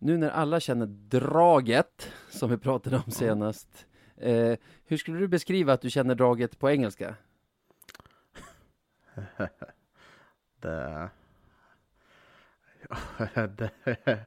[0.00, 5.72] nu när alla känner draget, som vi pratade om senast, eh, hur skulle du beskriva
[5.72, 7.14] att du känner draget på engelska?
[10.60, 11.10] det...
[13.56, 13.70] det...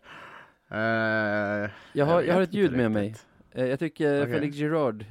[0.72, 3.16] Uh, jag, har, jag har ett ljud med mig.
[3.58, 4.34] Uh, jag tycker okay.
[4.34, 5.06] Felix Gerard,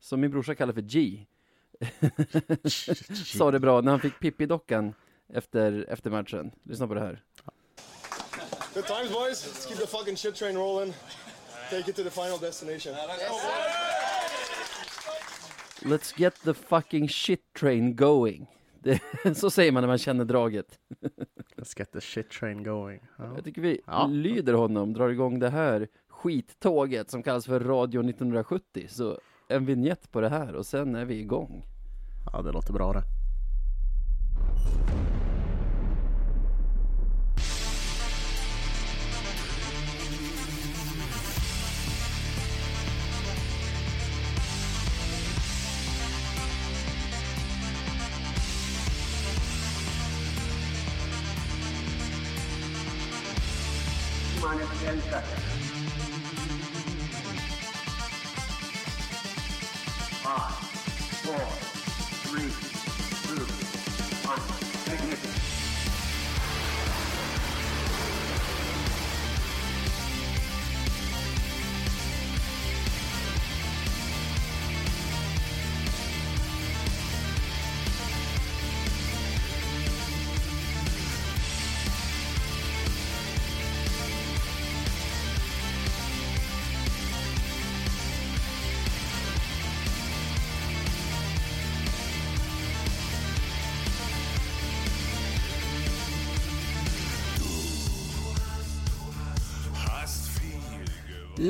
[0.00, 1.26] som min brorsa kallar för G,
[3.24, 4.94] sa det bra när han fick Pippi-dockan
[5.28, 6.50] efter, efter matchen.
[6.62, 7.22] Lyssna på det här.
[8.74, 10.94] Good times boys, let's keep the fucking shit train rolling.
[11.70, 12.94] Take it to the final destination.
[15.84, 18.46] Let's get the fucking shit train going.
[18.82, 19.00] Det,
[19.36, 20.78] så säger man när man känner draget.
[21.56, 23.00] Let's get the shit train going.
[23.18, 23.34] Ja.
[23.34, 24.06] Jag tycker vi ja.
[24.06, 28.86] lyder honom, drar igång det här skittåget som kallas för Radio 1970.
[28.88, 29.18] Så
[29.48, 31.66] en vignett på det här och sen är vi igång.
[32.32, 33.02] Ja, det låter bra det.
[55.12, 55.41] second.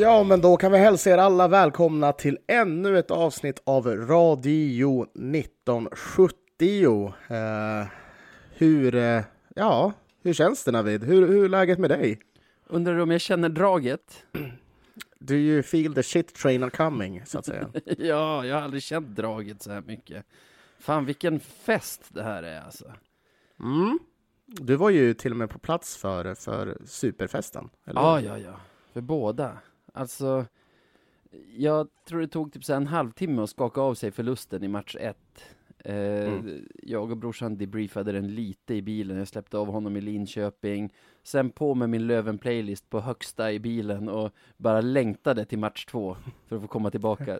[0.03, 5.03] Ja, men då kan vi hälsa er alla välkomna till ännu ett avsnitt av Radio
[5.03, 7.15] 1970.
[7.31, 7.87] Uh,
[8.51, 9.23] hur, uh,
[9.55, 9.93] ja,
[10.23, 11.05] hur känns det Navid?
[11.05, 12.21] Hur, hur är läget med dig?
[12.67, 14.27] Undrar du om jag känner draget?
[15.19, 17.69] Do you feel the shit train coming, så att säga?
[17.99, 20.27] ja, jag har aldrig känt draget så här mycket.
[20.79, 22.93] Fan, vilken fest det här är alltså.
[23.61, 23.99] Mm.
[24.47, 27.69] Du var ju till och med på plats för, för superfesten.
[27.87, 28.01] Eller?
[28.01, 28.61] Ja, ja, ja.
[28.93, 29.59] För båda.
[29.93, 30.47] Alltså,
[31.57, 34.97] jag tror det tog typ så en halvtimme att skaka av sig förlusten i match
[35.01, 35.57] ett.
[35.85, 36.69] Eh, mm.
[36.83, 40.95] Jag och brorsan debriefade den lite i bilen, jag släppte av honom i Linköping.
[41.23, 46.17] Sen på med min Löven-playlist på högsta i bilen och bara längtade till match två
[46.47, 47.39] för att få komma tillbaka.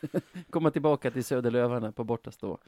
[0.50, 2.58] komma tillbaka till Söderlövarna på bortastå.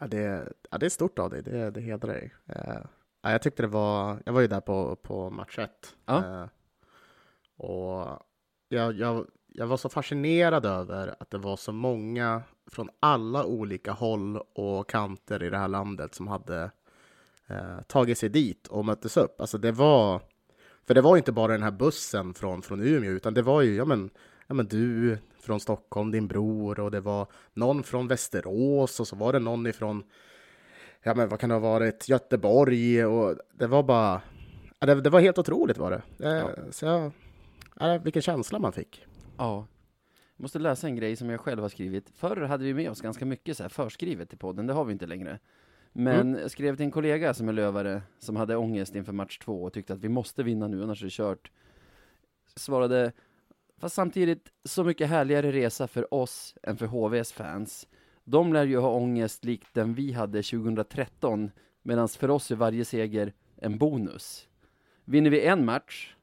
[0.00, 2.34] Ja, det, ja, det är stort av dig, det, det hedrar dig.
[2.48, 2.86] Uh,
[3.22, 5.96] ja, jag tyckte det var, jag var ju där på, på match ett.
[6.06, 6.18] Ja.
[6.18, 6.46] Uh,
[7.56, 8.27] och
[8.68, 13.92] jag, jag, jag var så fascinerad över att det var så många från alla olika
[13.92, 16.70] håll och kanter i det här landet som hade
[17.46, 19.40] eh, tagit sig dit och möttes upp.
[19.40, 20.20] Alltså det var,
[20.86, 23.76] för det var inte bara den här bussen från, från Umeå, utan det var ju,
[23.76, 24.10] ja men,
[24.46, 29.16] ja men du från Stockholm, din bror, och det var någon från Västerås, och så
[29.16, 30.02] var det någon ifrån,
[31.02, 34.20] ja men vad kan det ha varit, Göteborg, och det var bara,
[34.78, 36.26] ja, det, det var helt otroligt var det.
[36.28, 36.48] Eh, ja.
[36.70, 37.12] Så jag,
[37.80, 39.06] Ja, vilken känsla man fick.
[39.36, 39.66] Ja.
[40.36, 42.10] Jag måste läsa en grej som jag själv har skrivit.
[42.14, 44.92] Förr hade vi med oss ganska mycket så här förskrivet till podden, det har vi
[44.92, 45.38] inte längre.
[45.92, 46.40] Men mm.
[46.40, 49.72] jag skrev till en kollega som är lövare, som hade ångest inför match två och
[49.72, 51.50] tyckte att vi måste vinna nu, annars är det kört.
[52.56, 53.12] Svarade,
[53.76, 57.88] fast samtidigt så mycket härligare resa för oss än för HVs fans.
[58.24, 61.50] De lär ju ha ångest likt den vi hade 2013,
[61.82, 64.48] medan för oss är varje seger en bonus.
[65.04, 66.14] Vinner vi en match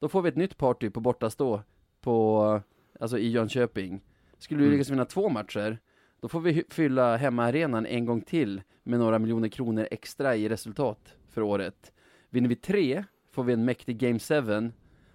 [0.00, 1.62] då får vi ett nytt party på bortastå
[2.00, 2.60] på,
[3.00, 4.00] alltså i Jönköping.
[4.38, 4.78] Skulle vi mm.
[4.78, 5.78] lyckas vinna två matcher,
[6.20, 11.16] då får vi fylla hemmaarenan en gång till med några miljoner kronor extra i resultat
[11.30, 11.92] för året.
[12.30, 14.72] Vinner vi tre får vi en mäktig Game 7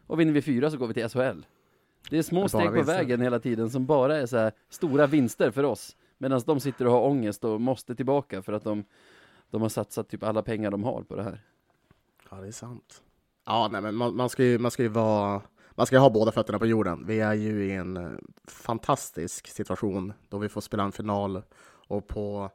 [0.07, 1.45] och vinner vi fyra så går vi till SHL.
[2.09, 5.63] Det är små steg på vägen hela tiden som bara är så stora vinster för
[5.63, 5.98] oss.
[6.18, 8.83] Medan de sitter och har ångest och måste tillbaka för att de,
[9.50, 11.42] de har satsat typ alla pengar de har på det här.
[12.30, 13.04] Ja, det är sant.
[13.45, 16.31] Ja, nej, men man, man, ska ju, man ska ju vara man ska ha båda
[16.31, 17.06] fötterna på jorden.
[17.07, 18.12] Vi är ju i en eh,
[18.47, 21.42] fantastisk situation då vi får spela en final
[21.88, 22.51] och på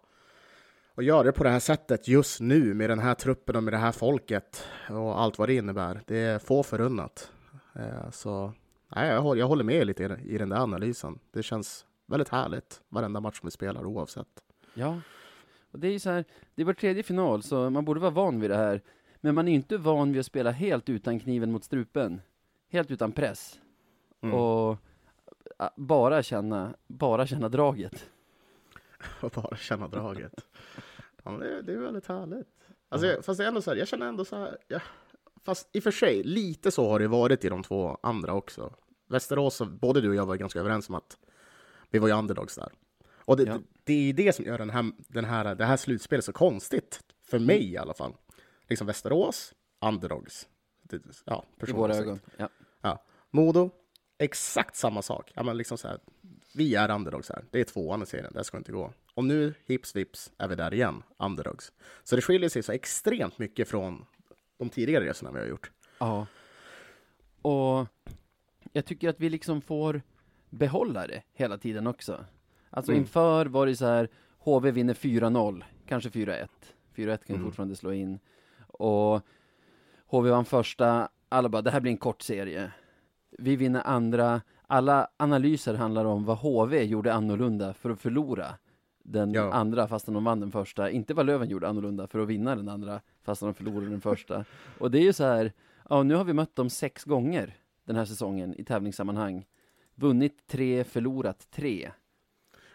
[0.95, 3.73] och göra det på det här sättet just nu med den här truppen och med
[3.73, 6.01] det här folket och allt vad det innebär.
[6.07, 7.33] Det är få förunnat.
[7.75, 8.53] Eh, så
[8.89, 11.19] nej, jag, håller, jag håller med lite i den där analysen.
[11.33, 14.27] Det känns väldigt härligt varenda match vi spelar oavsett.
[14.75, 15.01] Ja,
[15.71, 18.11] och det är ju så här, det är vår tredje final så man borde vara
[18.11, 18.83] van vid det här.
[19.21, 22.21] Men man är ju inte van vid att spela helt utan kniven mot strupen.
[22.71, 23.61] Helt utan press.
[24.21, 24.35] Mm.
[24.35, 24.79] Och
[25.77, 28.11] bara känna, bara känna draget.
[29.21, 30.33] Och bara känna draget.
[31.25, 32.47] Ja, men det, det är väldigt härligt.
[32.89, 34.81] Alltså, jag, fast det är ändå så här, jag känner ändå så här, ja,
[35.45, 38.75] fast i och för sig, lite så har det varit i de två andra också.
[39.09, 41.17] Västerås, både du och jag var ganska överens om att
[41.91, 42.73] vi var ju underdogs där.
[43.09, 43.53] Och det, Ja.
[43.53, 47.01] det, det är det som gör den här, den här, det här slutspelet så konstigt,
[47.23, 48.13] för mig i alla fall.
[48.71, 50.49] Liksom Västerås, underdogs.
[50.83, 52.21] Det, ja, I våra ögon.
[52.37, 52.49] Ja.
[52.81, 53.05] Ja.
[53.31, 53.71] Modo,
[54.19, 55.33] exakt samma sak.
[55.35, 55.99] Ja, men liksom så här,
[56.55, 57.45] vi är underdogs här.
[57.51, 58.93] Det är tvåan i serien, det ska inte gå.
[59.15, 61.73] Och nu, hips vips, är vi där igen, underdogs.
[62.05, 64.07] Så det skiljer sig så extremt mycket från
[64.59, 65.71] de tidigare resorna vi har gjort.
[65.99, 66.27] ja.
[67.43, 67.87] Och
[68.73, 70.03] jag tycker att vi liksom får
[70.51, 72.25] behålla det hela tiden också.
[72.71, 73.01] Alltså Mm.
[73.03, 74.09] inför var det så här,
[74.39, 76.49] HV vinner 4-0, kanske 4-1.
[76.95, 77.47] 4-1 kan Mm.
[77.47, 78.19] fortfarande slå in.
[78.73, 79.23] Och
[80.07, 82.73] HV vann första, alla bara, det här blir en kort serie.
[83.39, 88.47] Vi vinner andra, alla analyser handlar om vad HV gjorde annorlunda för att förlora
[89.05, 89.53] den Ja.
[89.53, 90.91] andra fastän de vann den första.
[90.91, 94.45] Inte vad Löven gjorde annorlunda för att vinna den andra fastän de förlorade den första.
[94.79, 95.53] Och det är ju så här,
[95.89, 99.47] ja nu har vi mött dem sex gånger den här säsongen i tävlingssammanhang.
[99.95, 101.91] Vunnit tre, förlorat tre.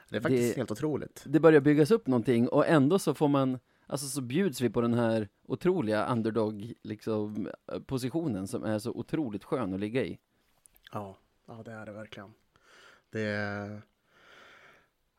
[0.09, 1.23] Det är faktiskt Det- helt otroligt.
[1.27, 4.81] Det börjar byggas upp någonting och ändå så får man, alltså så bjuds vi på
[4.81, 7.49] den här otroliga underdog liksom
[7.85, 10.19] positionen som är så otroligt skön att ligga i.
[10.91, 11.17] Ja,
[11.47, 12.33] ja det är det verkligen.
[13.11, 13.81] Det,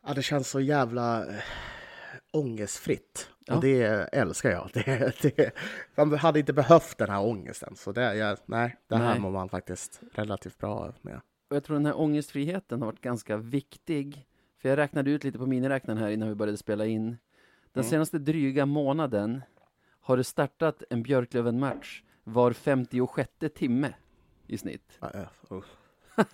[0.05, 1.43] ja, det känns så jävla eh,
[2.31, 3.29] ångestfritt.
[3.45, 3.55] Ja.
[3.55, 3.83] Och det
[4.13, 4.69] älskar jag.
[4.73, 5.51] Det, det,
[5.95, 7.75] man hade inte behövt den här ångesten.
[7.75, 9.19] Så det, jag, nej, det här Nej.
[9.19, 11.21] mår man faktiskt relativt bra med.
[11.49, 14.27] Och jag tror den här ångestfriheten har varit ganska viktig.
[14.61, 17.17] För jag räknade ut lite på miniräknaren här innan vi började spela in.
[17.77, 17.89] Den Mm.
[17.89, 19.41] senaste dryga månaden
[20.01, 23.93] har det startat en Björklöven-match var 56 timme
[24.47, 24.97] i snitt.
[24.99, 25.09] Ja,
[25.49, 25.61] ja.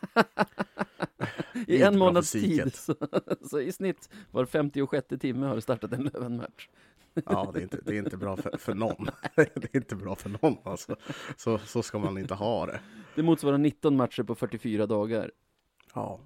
[1.67, 2.75] I en månads tid.
[2.75, 2.95] Så,
[3.49, 6.69] så i snitt var 56 timme har det startat en Löven-match.
[7.25, 9.07] Ja, det är inte, det är inte bra för, för någon.
[9.35, 10.95] Det är inte bra för någon alltså.
[11.37, 12.79] Så, så ska man inte ha det.
[13.15, 15.31] Det motsvarar 19 matcher på 44 dagar.
[15.93, 16.19] Ja,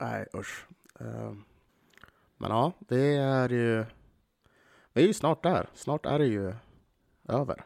[0.00, 0.66] nej usch.
[1.00, 1.42] Ehm,
[2.36, 3.84] Men ja, det är ju...
[4.98, 5.68] Vi är ju snart där.
[5.74, 6.54] Snart är det ju
[7.28, 7.64] över.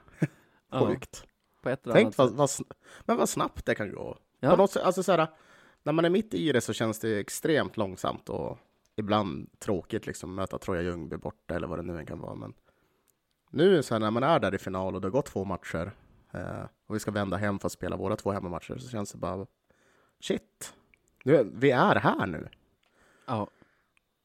[0.71, 1.25] Ja, Sjukt.
[1.63, 2.51] eller Tänk vad, vad,
[3.01, 4.19] men vad snabbt det kan gå.
[4.41, 4.51] Ja.
[4.51, 5.27] På något sätt, alltså så här,
[5.83, 8.59] när man är mitt i det så känns det extremt långsamt och
[8.97, 12.35] ibland tråkigt liksom möta Troja Ljungby borta eller vad det nu än kan vara.
[12.35, 12.55] Men
[13.51, 15.93] nu så här, när man är där i final och det har gått två matcher
[16.31, 19.19] eh, och vi ska vända hem för att spela våra två hemmamatcher så känns det
[19.19, 19.47] bara
[20.21, 20.75] shit.
[21.25, 22.49] Nu, vi är här nu.
[23.27, 23.49] Ja,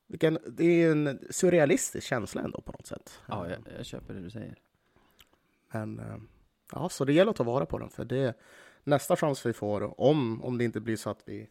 [0.07, 3.19] Vilken, det är en surrealistisk känsla ändå på något sätt.
[3.27, 4.55] ja jag, jag köper det du säger.
[5.71, 6.17] Men eh,
[6.71, 7.89] ja, så det gäller att ta vara på den.
[7.89, 8.33] För det är
[8.83, 11.49] nästa chans vi får, om, om det inte blir så att vi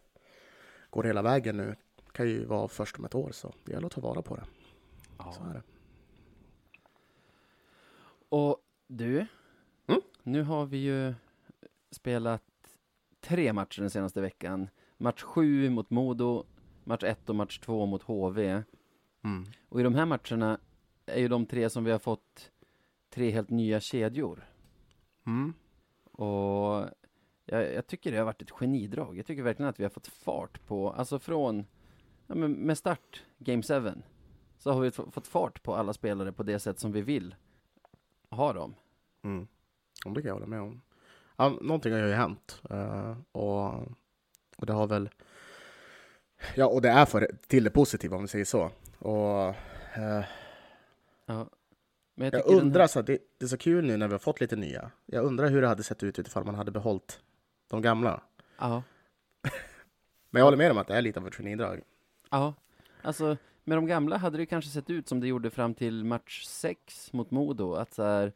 [0.90, 1.76] går hela vägen nu,
[2.12, 3.30] kan ju vara först om ett år.
[3.32, 4.44] Så det gäller att ta vara på det.
[5.34, 5.62] Så är det.
[8.28, 8.56] Och
[8.86, 9.26] du,
[9.88, 10.00] Mm?
[10.22, 11.14] nu har vi ju
[11.90, 12.42] spelat
[13.20, 14.68] tre matcher den senaste veckan.
[14.98, 16.44] Match sju mot Modo,
[16.86, 18.62] match ett och match två mot HV.
[19.24, 19.44] Mm.
[19.68, 20.58] Och i de här matcherna
[21.06, 22.50] är ju de tre som vi har fått
[23.10, 24.44] tre helt nya kedjor.
[25.26, 25.54] Mm.
[26.12, 26.84] Och
[27.44, 29.18] jag, jag tycker det har varit ett genidrag.
[29.18, 31.66] Jag tycker verkligen att vi har fått fart på, alltså från,
[32.26, 33.92] ja, men med start Game 7,
[34.58, 37.34] så har vi fått fart på alla spelare på det sätt som vi vill
[38.30, 38.74] ha dem.
[39.22, 39.46] Mm.
[40.04, 40.80] Ja, det kan jag hålla med om.
[41.36, 42.62] Ja, någonting har ju hänt.
[42.70, 43.74] eh, och,
[44.56, 45.10] och det har väl...
[46.54, 48.70] Ja, och det är för, till det positiva om vi säger så.
[48.98, 49.54] Och
[49.96, 50.24] eh,
[51.26, 51.48] Ja.
[52.14, 54.14] Men jag, jag undrar, här, så att det, det är så kul nu när vi
[54.14, 54.90] har fått lite nya.
[55.06, 57.20] Jag undrar hur det hade sett ut utifall man hade behållit
[57.68, 58.22] de gamla.
[58.58, 58.82] ja,
[60.30, 61.82] Men jag håller med om att det är lite av ett genidrag.
[62.30, 62.54] ja,
[63.02, 66.44] alltså med de gamla hade det kanske sett ut som det gjorde fram till match
[66.44, 68.32] 6 mot Modo, att så här,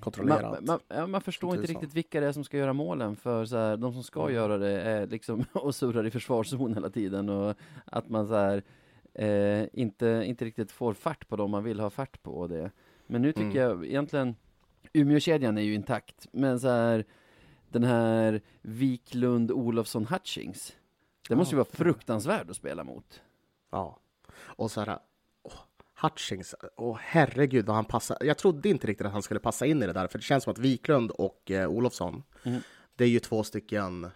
[0.00, 0.64] Kontrollerat.
[0.64, 3.56] Man, man, man förstår inte riktigt vilka det är som ska göra målen, för så
[3.56, 4.34] här, de som ska Mm.
[4.34, 8.62] göra det är liksom och surrar i försvarszon hela tiden och att man så här,
[9.14, 12.70] eh, inte, inte riktigt får fart på dem man vill ha fart på det.
[13.06, 13.56] Men nu tycker Mm.
[13.56, 14.36] jag egentligen,
[14.92, 17.04] Umeåkedjan är ju intakt, men så här,
[17.68, 20.76] den här Wiklund, Olofsson, Hutchings,
[21.28, 23.22] det måste ju vara fruktansvärd att spela mot.
[23.70, 23.98] Ja.
[24.34, 24.98] Och så här,
[26.02, 28.16] Hutchings, åh herregud vad han passar.
[28.20, 30.44] Jag trodde inte riktigt att han skulle passa in i det där, för det känns
[30.44, 32.60] som att Wiklund och eh, Olofsson, Mm.
[32.96, 34.10] det är ju två stycken eh,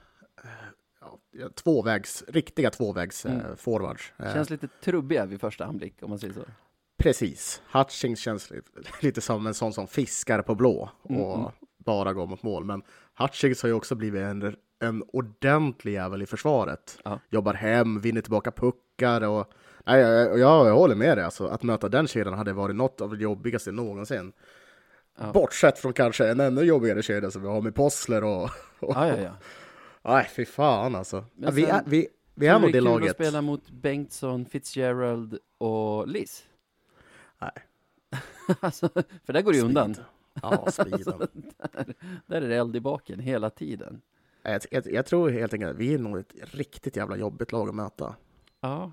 [1.01, 3.57] ja, tvåvägs, riktiga tvåvägs eh, Mm.
[3.57, 4.13] forwards.
[4.19, 6.41] Eh, Känns lite trubbiga vid första anblick, om man säger så.
[6.99, 7.63] Precis.
[7.73, 8.71] Hutchings känns lite,
[9.03, 12.65] lite som en sån som fiskar på blå och Mm, bara går mot mål.
[12.65, 12.83] Men
[13.19, 16.99] Hutchings har ju också blivit en, en ordentlig jävel i försvaret.
[17.05, 17.21] Ja.
[17.31, 19.53] Jobbar hem, vinner tillbaka puckar och
[19.87, 21.25] nej, jag, jag, jag håller med dig.
[21.25, 24.33] Alltså, att möta den kedjan hade varit något av det jobbigaste någonsin.
[25.19, 25.33] Ja.
[25.33, 28.43] Bortsett från kanske en ännu jobbigare kedja som vi har med Possler och...
[28.81, 29.37] och Ja, ja, ja.
[30.03, 31.25] Nej, fy fan alltså.
[31.35, 33.11] Ja, vi, sen- är, vi, vi är nog det är kul laget.
[33.11, 36.45] att spela mot Bengtsson, Fitzgerald och Liz?
[37.39, 37.51] Nej.
[38.61, 38.89] alltså,
[39.25, 39.95] för där går det ju undan.
[40.43, 41.29] Ja, speeden.
[42.27, 44.01] Där är det eld i baken hela tiden.
[44.43, 47.69] jag, jag, jag tror helt enkelt att vi är nog ett riktigt jävla jobbigt lag
[47.69, 48.15] att möta.
[48.61, 48.93] Ja,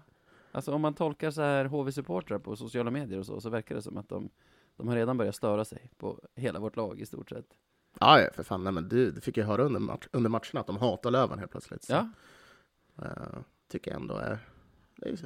[0.53, 3.81] alltså om man tolkar så här HV-supportrar på sociala medier och så, så verkar det
[3.81, 4.29] som att de,
[4.75, 7.45] de har redan börjat störa sig på hela vårt lag i stort sett.
[7.99, 8.63] Ja, ja, för fan.
[8.63, 11.39] Nej, men du, du fick ju höra under, match, under matcherna att de hatar Löven
[11.39, 11.83] helt plötsligt.
[11.83, 12.09] Så, Ja,
[13.05, 14.39] eh, tycker jag ändå är...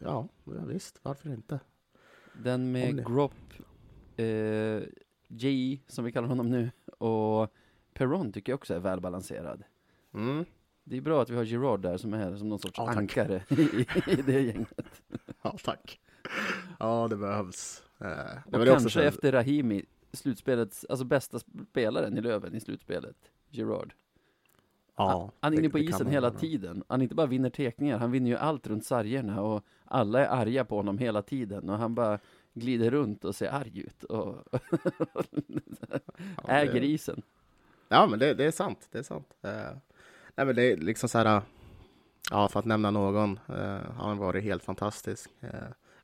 [0.04, 1.00] Ja, visst.
[1.04, 1.60] Varför inte?
[2.44, 3.34] den med det- Grop,
[4.18, 4.90] eh,
[5.28, 7.54] G, som vi kallar honom nu, och
[7.94, 9.64] Perron tycker jag också är välbalanserad.
[10.14, 10.46] Mm.
[10.90, 13.44] Det är bra att vi har Girard där som är som någon sorts Ja, ankare
[13.50, 15.02] i, i det gänget.
[15.42, 16.00] Ja, tack.
[16.80, 17.84] Ja, det behövs.
[18.00, 18.08] Eh,
[18.48, 21.40] det Och kanske här- efter Rahimi, slutspelets, alltså bästa
[21.70, 23.16] spelaren i Löven i slutspelet,
[23.50, 23.94] Girard.
[24.96, 26.40] Ja, Han är inne på isen hela vara.
[26.40, 26.84] tiden.
[26.88, 30.66] Han inte bara vinner tekningar, han vinner ju allt runt sargerna och alla är arga
[30.66, 32.20] på honom hela tiden och han bara
[32.54, 34.36] glider runt och ser arg ut och
[36.44, 37.22] Ja, äger det- isen.
[37.90, 38.88] Ja, men det, det är sant.
[38.92, 39.34] Det är sant.
[39.42, 39.78] Eh,
[40.38, 41.42] nej, men det är liksom så här.
[42.32, 43.40] Ja, för att nämna någon.
[43.50, 45.30] Eh, han varit helt fantastisk.
[45.40, 45.50] Eh,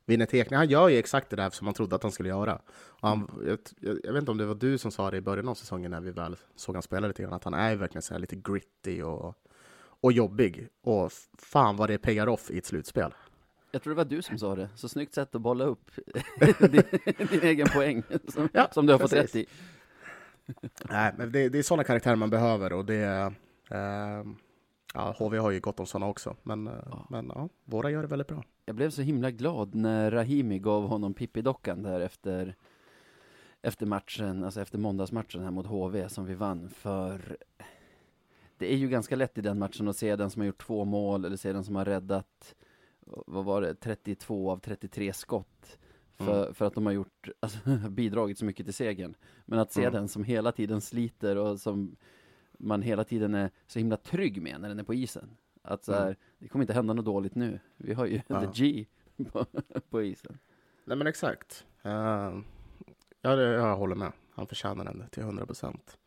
[0.06, 0.56] vinner tekning.
[0.56, 2.60] Han gör ju exakt det där som man trodde att han skulle göra.
[2.76, 3.58] Och han, jag,
[4.04, 6.00] jag, vet inte om det var du som sa det i början av säsongen när
[6.00, 7.32] vi väl såg han spela lite grann.
[7.32, 9.34] Att han är verkligen så här lite gritty och,
[10.00, 10.68] och jobbig.
[10.82, 13.14] Och fan vad det pagar off i ett slutspel.
[13.70, 15.90] Jag tror det var du som sa det, så snyggt sätt att bolla upp
[16.58, 16.82] din,
[17.30, 19.34] din egen poäng som, Ja, som du har fått precis.
[19.34, 19.46] rätt i.
[20.90, 23.32] Nej, men det, det är sådana karaktärer man behöver och det...
[23.74, 24.24] Eh,
[24.94, 26.36] ja, HV har ju gott om sådana också.
[26.42, 27.06] Men, eh, Ja.
[27.10, 28.42] men ja, våra gör det väldigt bra.
[28.66, 32.54] Jag blev så himla glad när Rahimi gav honom Pippi-dockan där efter,
[33.62, 37.36] efter matchen, alltså efter måndagsmatchen här mot HV som vi vann, för
[38.58, 40.84] det är ju ganska lätt i den matchen att se den som har gjort två
[40.84, 42.54] mål eller se den som har räddat,
[43.06, 45.78] vad var det, 32 av 33 skott.
[46.16, 46.54] För, Mm.
[46.54, 47.58] för att de har gjort, alltså,
[47.90, 49.14] bidragit så mycket till segern.
[49.46, 49.92] Men att se Mm.
[49.92, 51.96] den som hela tiden sliter och som
[52.58, 55.36] man hela tiden är så himla trygg med när den är på isen.
[55.62, 56.16] Att så här, Mm.
[56.38, 57.60] det kommer inte hända något dåligt nu.
[57.76, 58.40] Vi har ju Ja.
[58.40, 58.86] the G
[59.32, 59.46] på,
[59.90, 60.38] på isen.
[60.84, 61.66] Nej men exakt.
[61.86, 62.40] Uh,
[63.20, 64.12] ja, det, jag håller med.
[64.30, 65.98] Han förtjänar den till 100 procent.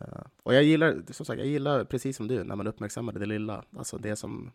[0.00, 3.26] Uh, och jag gillar, som sagt, jag gillar precis som du, när man uppmärksammar det
[3.26, 3.64] lilla.
[3.76, 4.50] Alltså det som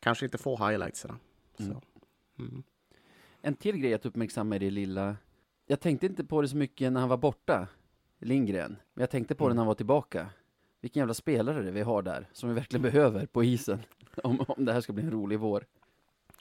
[0.00, 1.18] kanske inte får highlightserna.
[1.58, 1.72] Mm.
[1.72, 1.82] Så.
[2.42, 2.62] Mm.
[3.42, 5.16] En till grej att uppmärksamma i det lilla.
[5.66, 7.68] Jag tänkte inte på det så mycket när han var borta,
[8.18, 8.76] Lindgren.
[8.94, 9.56] Men jag tänkte på det Mm.
[9.56, 10.30] när han var tillbaka.
[10.80, 13.78] Vilken jävla spelare det vi har där, som vi verkligen behöver på isen.
[14.24, 15.66] Om, om det här ska bli en rolig vår.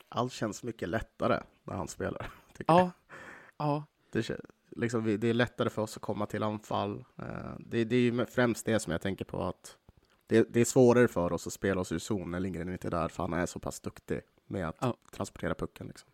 [0.09, 2.31] Allt känns mycket lättare när han spelar.
[2.57, 2.79] tycker jag.
[2.81, 2.91] Ja,
[3.57, 4.29] ja, Det,
[4.69, 7.05] liksom, det är lättare för oss att komma till anfall.
[7.17, 7.25] Eh,
[7.59, 9.43] det, det är ju främst det som jag tänker på.
[9.43, 9.77] att
[10.27, 12.91] det, det är svårare för oss att spela oss ur zon när Lindgren inte är
[12.91, 14.97] där, för han är så pass duktig med att Ja.
[15.11, 15.87] transportera pucken.
[15.87, 16.09] Liksom.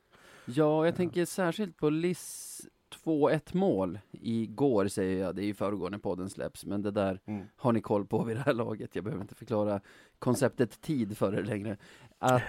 [0.45, 2.61] Ja, jag tänker särskilt på Liss
[3.03, 7.19] 2-1 mål igår säger jag, det är ju förrgår när podden släpps, men det där
[7.25, 7.45] Mm.
[7.55, 8.95] har ni koll på vid det här laget.
[8.95, 9.81] Jag behöver inte förklara
[10.19, 11.77] konceptet tid för er längre.
[12.19, 12.41] Att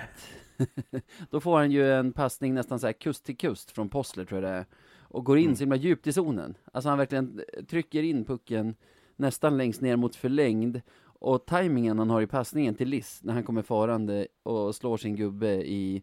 [1.31, 4.43] då får han ju en passning nästan så här kust till kust från Possler tror
[4.43, 4.67] jag det är,
[5.01, 5.57] och går in Mm.
[5.57, 6.55] så himla djupt i zonen.
[6.73, 8.75] Alltså han verkligen trycker in pucken
[9.17, 13.45] nästan längst ner mot förlängd och tajmingen han har i passningen till Liss när han
[13.45, 16.03] kommer farande och slår sin gubbe i,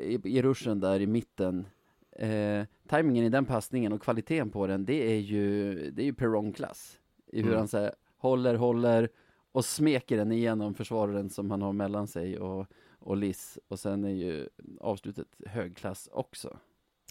[0.00, 1.66] i, i ruschen där i mitten.
[2.12, 6.14] Eh, tajmingen i den passningen och kvaliteten på den, det är ju, det är ju
[6.14, 6.98] Perron-klass.
[7.26, 7.58] I hur Mm.
[7.58, 9.08] han så här, håller, håller
[9.52, 12.66] och smeker den igenom försvararen som han har mellan sig och,
[12.98, 13.58] och Liss.
[13.68, 14.48] Och sen är ju
[14.80, 16.58] avslutet högklass också.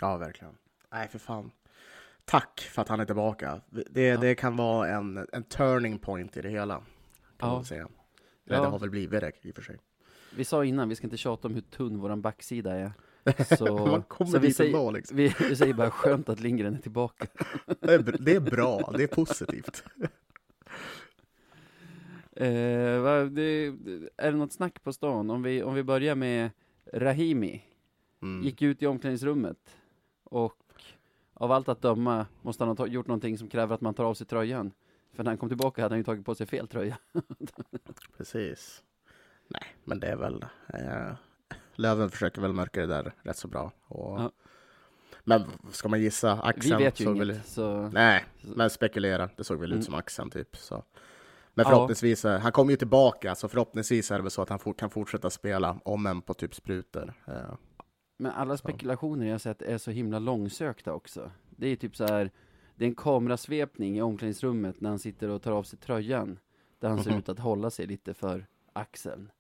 [0.02, 0.54] Ja, verkligen.
[0.92, 1.52] Nej, för fan.
[2.26, 3.62] Tack för att han är tillbaka.
[3.70, 4.18] Det, Ja.
[4.18, 6.76] det kan vara en, en turning point i det hela.
[7.38, 7.54] Kan Ja.
[7.56, 7.88] man säga.
[8.46, 8.62] Eller Ja.
[8.64, 9.78] det har väl blivit det i och för sig.
[10.36, 12.92] Vi sa innan, vi ska inte tjata om hur tunn våran backsida är.
[13.58, 15.18] Så, Man kommer så vi, säger, ändå liksom.
[15.18, 17.28] vi, vi säger bara skönt att Lindgren är tillbaka.
[17.80, 19.84] Det är, det är bra, det är positivt.
[22.36, 23.66] Eh, va, det,
[24.18, 25.30] är det något snack på stan?
[25.30, 26.50] Om vi, om vi börjar med
[26.94, 27.64] Rahimi.
[28.22, 28.44] Mm.
[28.44, 29.78] Gick ut i omklädningsrummet
[30.24, 30.84] och
[31.34, 34.14] av allt att döma måste han ha gjort någonting som kräver att man tar av
[34.14, 34.72] sig tröjan.
[35.14, 36.98] För när han kom tillbaka hade han ju tagit på sig fel tröja.
[38.18, 38.84] Precis.
[39.48, 40.46] Nej, men det är väl...
[40.68, 41.14] Eh,
[41.82, 43.72] Löven försöker väl mörka det där rätt så bra.
[43.88, 44.32] Och, Ja.
[45.24, 46.32] Men ska man gissa?
[46.34, 47.42] Axeln Vi vet ju såg inget, väl...
[47.44, 47.90] så...
[47.94, 49.30] Nej, men spekulera.
[49.38, 49.80] Det såg väl Mm.
[49.80, 50.56] ut som axeln typ.
[50.58, 50.84] Så.
[51.54, 51.70] Men Ja.
[51.70, 54.74] förhoppningsvis, eh, han kommer ju tillbaka, så förhoppningsvis är det väl så att han for,
[54.74, 57.14] kan fortsätta spela, om än på typ sprutor.
[57.28, 57.34] Eh,
[58.18, 61.32] Men alla spekulationer jag sett är så himla långsökta också.
[61.50, 62.32] Det är typ så här,
[62.76, 66.40] det är en kamerasvepning i omklädningsrummet när han sitter och tar av sig tröjan.
[66.80, 67.20] Där han ser Mhm.
[67.20, 69.32] ut att hålla sig lite för axeln.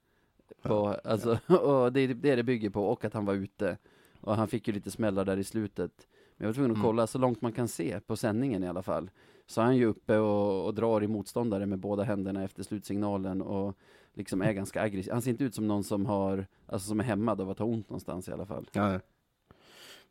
[0.62, 3.78] På, alltså, och det är det det bygger på, och att han var ute.
[4.22, 6.08] Och han fick ju lite smällar där i slutet.
[6.38, 6.86] Men jag var tvungen att Mm.
[6.88, 9.12] kolla så långt man kan se på sändningen i alla fall.
[9.46, 13.42] Så är han ju uppe och, och drar i motståndare med båda händerna efter slutsignalen
[13.42, 13.78] och
[14.14, 15.12] liksom är ganska aggressiv.
[15.14, 17.66] Han ser inte ut som någon som har, alltså som är hämmad av att ha
[17.66, 18.70] ont någonstans i alla fall.
[18.72, 19.00] ja.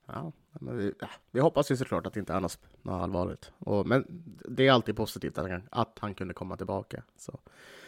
[0.06, 3.52] Ja, vi, ja, vi hoppas ju såklart att det inte är något, något allvarligt.
[3.58, 4.04] Och, men
[4.48, 7.02] det är alltid positivt att han, att han kunde komma tillbaka.
[7.16, 7.38] Så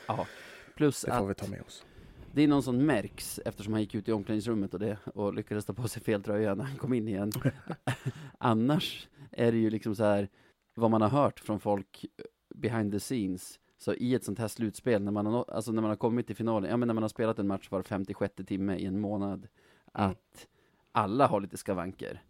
[0.07, 0.26] Ja.
[0.75, 1.85] Plus det får att vi ta med oss.
[2.34, 5.64] Det är någon som märks eftersom han gick ut i omklädningsrummet och det och lyckades
[5.64, 7.32] ta på sig fel tröja när han kom in igen.
[8.38, 10.28] Annars är det ju liksom så här
[10.74, 12.04] vad man har hört från folk
[12.54, 13.58] behind the scenes.
[13.78, 16.36] Så i ett sånt här slutspel, när man har, alltså när man har kommit till
[16.36, 19.48] finalen, ja men när man har spelat en match var 56 timme i en månad,
[19.94, 20.10] Mm.
[20.10, 20.46] att
[20.92, 22.22] alla har lite skavanker.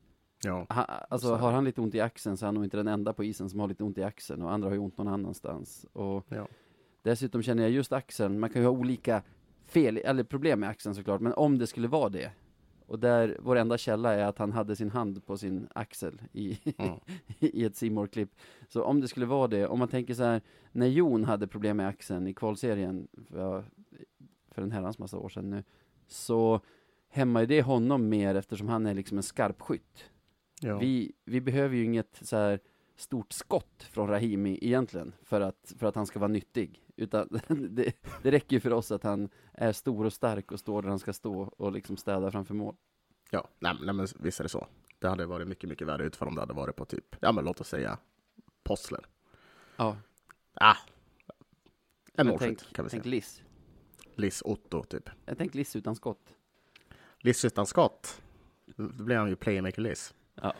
[0.44, 2.76] Ja, Ha, alltså Så har han lite ont i axeln så är han nog inte
[2.76, 4.98] den enda på isen som har lite ont i axeln och andra har ju ont
[4.98, 5.86] någon annanstans.
[5.92, 6.46] Och ja.
[7.02, 9.22] Dessutom känner jag just axeln, man kan ju ha olika
[9.72, 12.32] fel, eller problem med axeln såklart, men om det skulle vara det,
[12.86, 16.58] och där vår enda källa är att han hade sin hand på sin axel i,
[16.78, 16.98] Mm.
[17.38, 18.30] i ett simor klipp
[18.68, 20.40] Så om det skulle vara det, om man tänker så här,
[20.72, 23.64] när Jon hade problem med axeln i kvalserien för,
[24.50, 25.64] för en herrans massa år sedan nu,
[26.06, 26.60] så
[27.08, 30.10] hämmar det honom mer eftersom han är liksom en skarpskytt.
[30.60, 30.78] ja.
[30.78, 32.60] Vi, vi behöver ju inget så här
[32.96, 36.84] stort skott från Rahimi egentligen för att, för att han ska vara nyttig.
[36.96, 37.28] Utan
[37.70, 40.88] det, det räcker ju för oss att han är stor och stark och står där
[40.88, 42.76] han ska stå och liksom städa framför mål.
[43.30, 44.66] Ja, nej, nej, men visst är det så.
[44.98, 47.44] Det hade varit mycket, mycket värre utfall om det hade varit på typ, ja men
[47.44, 47.98] låt oss säga
[48.62, 49.06] Possler.
[49.76, 49.96] Ja,
[50.54, 50.76] Ah,
[52.14, 53.10] en målskytt kan vi tänk säga.
[53.10, 53.42] Liss.
[54.14, 55.10] Liss Otto typ.
[55.24, 56.34] Jag tänk Liss utan skott.
[57.18, 58.22] Liss utan skott.
[58.76, 60.14] Då blir han ju playmaker Liss.
[60.34, 60.54] Ja.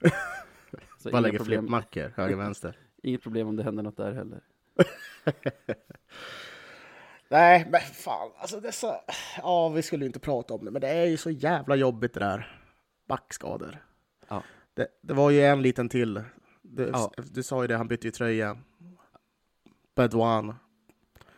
[1.04, 2.78] Så Bara inga lägger flippmackor höger vänster.
[3.02, 4.40] inget problem om det händer något där heller.
[7.28, 8.96] Nej, men fan, alltså dessa...
[9.38, 12.20] Ja, vi skulle inte prata om det, men det är ju så jävla jobbigt det
[12.20, 12.60] där.
[13.08, 13.84] Backskador.
[14.28, 14.42] Ja.
[14.74, 16.22] Det, det var ju en liten till.
[16.62, 17.12] Du, Ja.
[17.16, 18.58] du sa ju det, han bytte ju tröja.
[19.94, 20.54] Bedouin.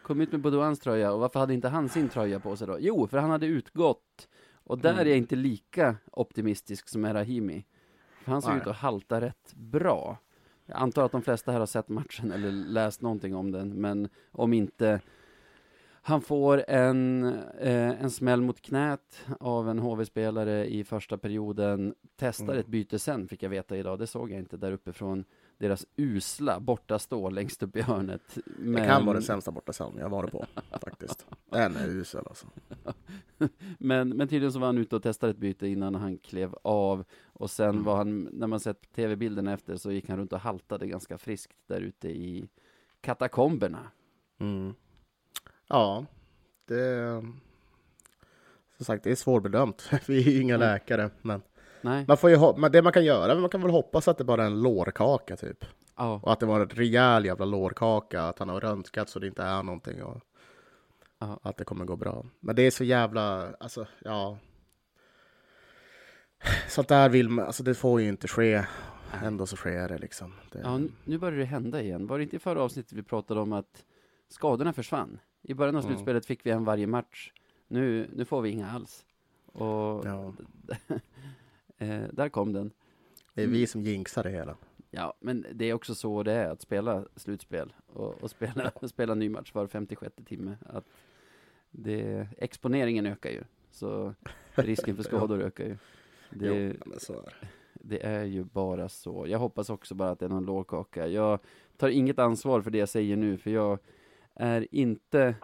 [0.03, 2.77] Kom ut med Baudouins tröja, och varför hade inte han sin tröja på sig då?
[2.81, 4.29] Jo, för han hade utgått.
[4.55, 7.65] Och där är jag inte lika optimistisk som Rahimi.
[8.27, 8.61] För han såg Nej.
[8.61, 10.17] ut att halta rätt bra.
[10.67, 14.09] Jag antar att de flesta här har sett matchen eller läst någonting om den, men
[14.33, 15.01] om inte
[16.03, 17.25] han får en,
[17.59, 21.95] eh, en smäll mot knät av en HV-spelare i första perioden.
[22.17, 22.59] Testar Mm.
[22.59, 23.99] ett byte sen, fick jag veta idag.
[23.99, 25.25] Det såg jag inte där uppe från
[25.59, 28.39] deras usla bortastå längst upp i hörnet.
[28.47, 28.83] Men...
[28.83, 30.47] Det kan vara den sämsta bortasalm jag varit på,
[30.81, 31.27] faktiskt.
[31.51, 32.47] Den är usel alltså.
[33.79, 37.05] Men, men tydligen så var han ute och testade ett byte innan han klev av.
[37.39, 37.85] Och sen Mm.
[37.85, 41.57] var han, när man sett tv-bilderna efter, så gick han runt och haltade ganska friskt
[41.67, 42.49] där ute i
[43.01, 43.91] katakomberna.
[44.41, 44.75] Mm.
[45.69, 46.05] Ja,
[46.67, 47.23] det...
[48.77, 49.91] Som sagt, det är svårbedömt.
[50.07, 50.69] Vi är ju inga Mm.
[50.69, 51.43] läkare, men
[51.81, 54.19] Nej, man får ju ho- men det man kan göra, man kan väl hoppas att
[54.19, 55.65] det bara är en lårkaka typ.
[55.97, 59.27] ja, Och att det var en rejäl jävla lårkaka, att han har röntgat så det
[59.27, 60.21] inte är någonting och
[61.19, 61.41] ja.
[61.43, 62.25] att det kommer gå bra.
[62.41, 64.39] Men det är så jävla, alltså ja.
[66.69, 68.65] Sånt där vill man, alltså det får ju inte ske.
[69.23, 70.33] Ändå så sker det liksom.
[70.53, 72.07] Det, ja, nu börjar det hända igen.
[72.07, 73.85] Var det inte i förra avsnittet vi pratade om att
[74.29, 75.19] skadorna försvann?
[75.43, 75.95] I början av Mm.
[75.95, 77.33] slutspelet fick vi en varje match.
[77.69, 79.05] Nu, nu får vi inga alls.
[79.47, 80.33] Och ja,
[81.79, 82.71] eh, där kom den.
[83.35, 84.57] det är vi som jinxar det hela.
[84.91, 89.15] Ja, men det är också så det är att spela slutspel och, och spela, spela
[89.15, 90.57] ny match var 56 timme.
[90.67, 90.85] Att
[91.71, 94.15] det, exponeringen ökar ju, så
[94.55, 95.77] risken för skador ökar ju.
[96.33, 97.35] Jo, Det, ja, men så är
[97.75, 97.99] det.
[98.03, 99.25] är ju bara så.
[99.29, 101.07] Jag hoppas också bara att det är någon lårkaka.
[101.09, 101.39] Jag
[101.77, 103.79] tar inget ansvar för det jag säger nu, för jag
[104.35, 105.35] är inte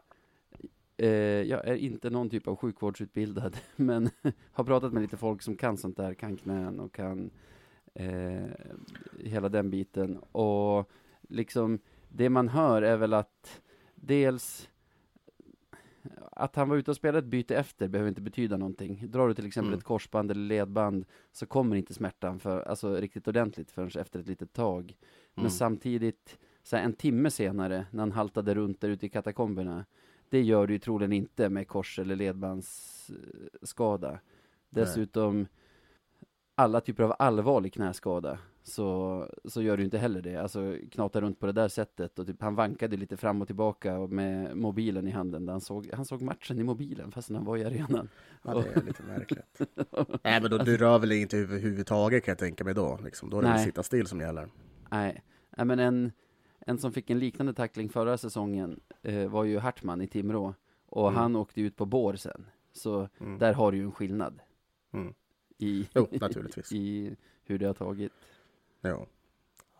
[0.97, 1.09] eh,
[1.43, 4.11] jag är inte någon typ av sjukvårdsutbildad, men
[4.53, 7.31] har pratat med lite folk som kan sånt där, kan knän och kan
[7.95, 8.51] eh,
[9.21, 10.19] hela den biten.
[10.19, 10.91] Och
[11.29, 13.61] liksom, det man hör är väl att
[13.95, 14.69] dels
[16.33, 19.11] att han var ute och spelade ett byte efter behöver inte betyda någonting.
[19.11, 19.79] Drar du till exempel Mm.
[19.79, 24.27] ett korsband eller ledband så kommer inte smärtan för, alltså riktigt ordentligt förrän efter ett
[24.27, 24.97] litet tag.
[25.35, 25.51] Men Mm.
[25.51, 29.85] samtidigt, så här, en timme senare när han haltade runt där ute i katakomberna,
[30.29, 34.19] det gör du ju troligen inte med kors eller ledbandsskada.
[34.71, 35.47] Dessutom,
[36.55, 40.37] alla typer av allvarlig knäskada så, så gör du inte heller det.
[40.37, 43.99] Alltså knata runt på det där sättet och typ han vankade lite fram och tillbaka
[43.99, 45.49] med mobilen i handen.
[45.49, 48.09] Han såg, han såg matchen i mobilen fastän han var i arenan.
[48.43, 49.61] Ja, det är lite märkligt.
[50.25, 52.99] Nej, men då, du rör väl inte överhuvudtaget kan jag tänka mig då.
[53.05, 53.31] Liksom.
[53.31, 54.49] Då är det väl sitta still som gäller.
[54.91, 55.23] Nej,
[55.57, 56.13] Nej men en,
[56.61, 60.55] en som fick en liknande tackling förra säsongen eh, var ju Hartman i Timrå.
[60.87, 61.21] Och mm.
[61.21, 62.47] han åkte ut på bår sen.
[62.73, 63.39] Så mm.
[63.39, 64.41] där har du ju en skillnad.
[64.93, 65.15] Mm.
[65.59, 66.73] I, jo, naturligtvis.
[66.73, 68.13] I hur det har tagit.
[68.83, 69.07] Jo.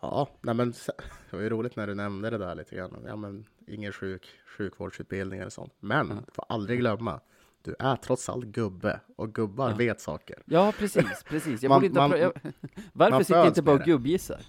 [0.01, 0.71] Ja, nej men
[1.29, 3.03] det var ju roligt när du nämnde det där lite grann.
[3.07, 5.73] Ja, men ingen sjuk, sjukvårdsutbildning eller sånt.
[5.79, 7.19] Men du får aldrig glömma,
[7.61, 9.75] du är trots allt gubbe och gubbar ja.
[9.75, 10.43] vet saker.
[10.45, 11.63] Ja, precis, precis.
[11.63, 12.33] Jag man, inte man, jag,
[12.93, 14.41] varför sitter jag inte bara och gubbgissar?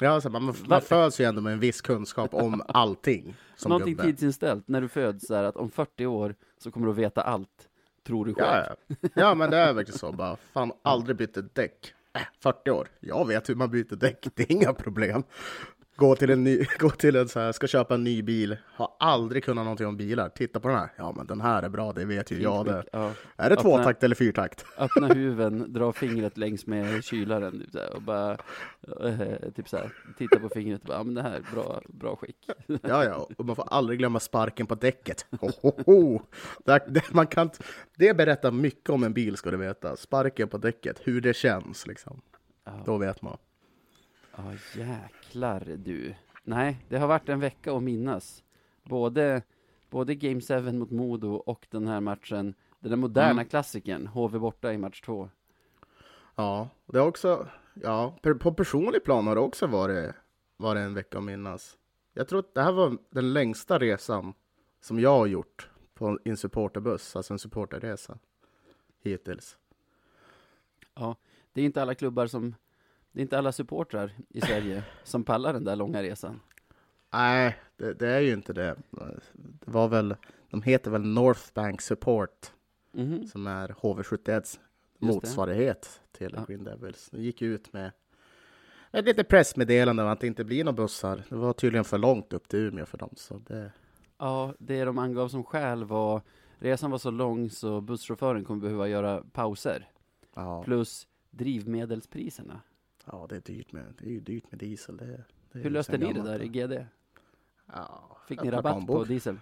[0.00, 3.36] Ja, alltså, man, man föds ju ändå med en viss kunskap om allting.
[3.56, 4.08] Som Någonting gubbe.
[4.08, 7.68] tidsinställt när du föds, här, att om 40 år så kommer du att veta allt.
[8.06, 8.64] Tror du själv.
[8.66, 9.08] Ja, ja.
[9.14, 10.12] ja men det är verkligen så.
[10.12, 11.94] Bara, fan, aldrig bytt ett däck.
[12.14, 12.88] Äh, 40 år.
[13.00, 14.26] Jag vet hur man byter däck.
[14.34, 15.22] Det är inga problem.
[15.96, 18.90] Gå till en ny, gå till en så här, ska köpa en ny bil, har
[18.98, 20.28] aldrig kunnat någonting om bilar.
[20.28, 20.92] Titta på den här.
[20.96, 22.84] Ja, men den här är bra, det vet ju jag det.
[22.92, 23.12] Ja.
[23.36, 24.64] Är det tvåtakt eller fyrtakt?
[24.78, 28.32] Öppna huven, dra fingret längs med kylaren typ så här, och bara
[29.02, 31.82] äh, typ så här, titta på fingret och bara, ja men det här är bra,
[31.88, 32.36] bra skick.
[32.82, 35.26] Ja, ja, och man får aldrig glömma sparken på däcket.
[35.40, 36.20] Ho, ho, ho.
[36.64, 37.50] Det, det, man kan,
[37.96, 39.96] det berättar mycket om en bil ska du veta.
[39.96, 42.20] Sparken på däcket, hur det känns liksom.
[42.64, 42.82] Ja.
[42.86, 43.36] Då vet man.
[44.36, 46.14] Ja, jäklar du.
[46.44, 48.44] Nej, det har varit en vecka att minnas.
[48.82, 49.42] Både,
[49.90, 53.46] både Game 7 mot Modo och den här matchen, den moderna mm.
[53.46, 55.28] klassikern, HV borta i match 2.
[56.34, 60.14] Ja, det har också, ja, på personlig plan har det också varit,
[60.56, 61.78] varit en vecka att minnas.
[62.12, 64.34] Jag tror att det här var den längsta resan
[64.80, 68.18] som jag har gjort på en supporterbuss, alltså en supporterresa
[69.02, 69.58] hittills.
[70.94, 71.16] Ja,
[71.52, 72.54] det är inte alla klubbar som
[73.14, 76.40] det är inte alla supportrar i Sverige som pallar den där långa resan.
[77.12, 78.76] Nej, det, det, är ju inte det.
[79.42, 80.16] Det var väl,
[80.50, 82.52] de heter väl Northbank Support,
[82.94, 84.58] mm som är HV71s
[84.98, 86.44] motsvarighet till ja.
[86.48, 87.08] Green Devils.
[87.10, 87.90] De gick ut med
[88.92, 91.22] ett litet pressmeddelande om att det inte blir några bussar.
[91.28, 93.10] Det var tydligen för långt upp till Umeå för dem.
[93.16, 93.72] Så det...
[94.18, 96.22] Ja, det de angav som skäl var
[96.58, 99.90] resan var så lång så busschauffören kommer behöva göra pauser.
[100.34, 100.62] Ja.
[100.62, 102.60] Plus drivmedelspriserna.
[103.04, 104.96] Ja, det är dyrt med, det är ju dyrt med diesel.
[104.96, 106.86] Det, det Hur löste ni det där i GD?
[107.66, 108.96] Ja, Fick ni rabatt planbok.
[108.96, 109.38] på diesel?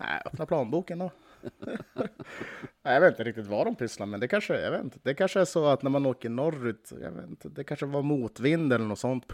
[0.00, 1.10] Nej, öppna planboken då.
[2.82, 4.20] Nej, jag vet inte riktigt vad de pysslar med.
[4.20, 4.98] Det kanske, jag vet inte.
[5.02, 8.02] det kanske är så att när man åker norrut, jag vet inte, det kanske var
[8.02, 9.24] motvind eller något sånt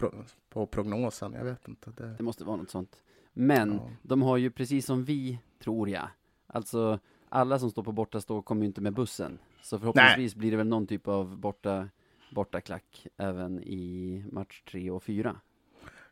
[0.49, 1.33] på prognosen.
[1.33, 1.91] Jag vet inte.
[1.91, 3.01] Det, det måste vara något sånt.
[3.33, 3.89] Men ja.
[4.01, 6.07] de har ju precis som vi, tror jag,
[6.47, 9.39] alltså alla som står på borta stå kommer ju inte med bussen.
[9.61, 10.39] Så förhoppningsvis Nej.
[10.39, 11.89] blir det väl någon typ av borta
[12.33, 15.35] bortaklack även i match tre och fyra.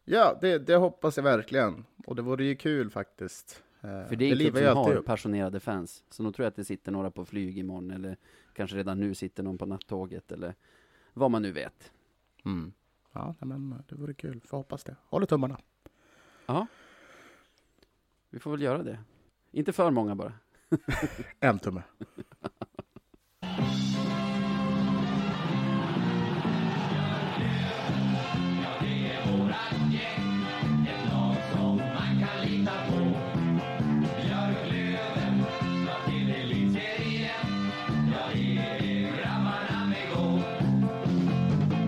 [0.03, 1.85] Ja, det, det, hoppas jag verkligen.
[2.05, 3.63] Och det vore ju kul faktiskt.
[3.81, 5.05] Eh, För det är en klubb som har upp.
[5.05, 6.03] passionerade fans.
[6.09, 8.17] Så nog tror jag att det sitter några på flyg imorgon, eller
[8.53, 10.55] kanske redan nu sitter någon på nattåget, eller
[11.13, 11.91] vad man nu vet.
[12.45, 12.73] Mm.
[13.11, 14.41] Ja, men det vore kul.
[14.45, 14.95] Får hoppas det.
[15.05, 15.57] Håller tummarna.
[16.45, 16.67] Ja.
[18.29, 18.99] Vi får väl göra det.
[19.51, 20.33] Inte för många bara.
[21.39, 21.83] en tumme.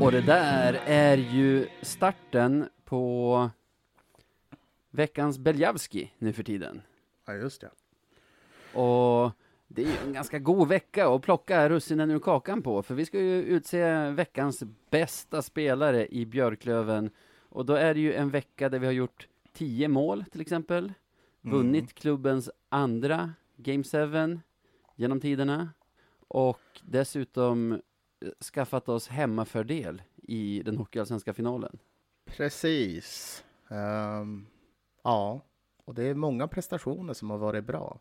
[0.04, 3.50] Och det där är ju starten på
[4.90, 6.82] veckans Beljavski nu för tiden.
[7.26, 7.70] Ja, just det.
[8.80, 9.32] Och
[9.68, 13.06] det är ju en ganska god vecka att plocka russinen ur kakan på, för vi
[13.06, 17.10] ska ju utse veckans bästa spelare i Björklöven.
[17.50, 20.84] Och då är det ju en vecka där vi har gjort tio mål, till exempel.
[20.84, 21.58] Mm.
[21.58, 24.40] Vunnit klubbens andra Game 7
[24.96, 25.70] genom tiderna.
[26.28, 27.82] Och dessutom
[28.54, 31.78] skaffat oss hemmafördel i den hockeyallsvenska finalen.
[32.26, 33.44] Precis.
[33.68, 34.48] Um,
[35.04, 35.42] ja,
[35.86, 38.00] och det är många prestationer som har varit bra.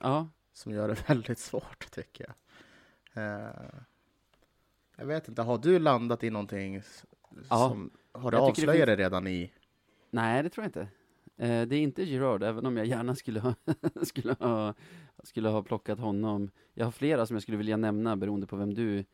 [0.00, 0.28] Ja.
[0.52, 2.34] Som gör det väldigt svårt, tycker jag.
[3.24, 3.80] Uh,
[4.96, 6.82] jag vet inte, har du landat i någonting
[7.48, 7.68] ja.
[7.68, 7.90] som...
[8.12, 8.98] Har du avslöjat det, finns...
[8.98, 9.52] redan i...
[10.10, 10.80] Nej, det tror jag inte.
[10.80, 13.54] Uh, det är inte Gerard, även om jag gärna skulle ha,
[14.02, 14.74] skulle, ha,
[15.22, 16.50] skulle ha plockat honom.
[16.74, 19.04] Jag har flera som jag skulle vilja nämna beroende på vem du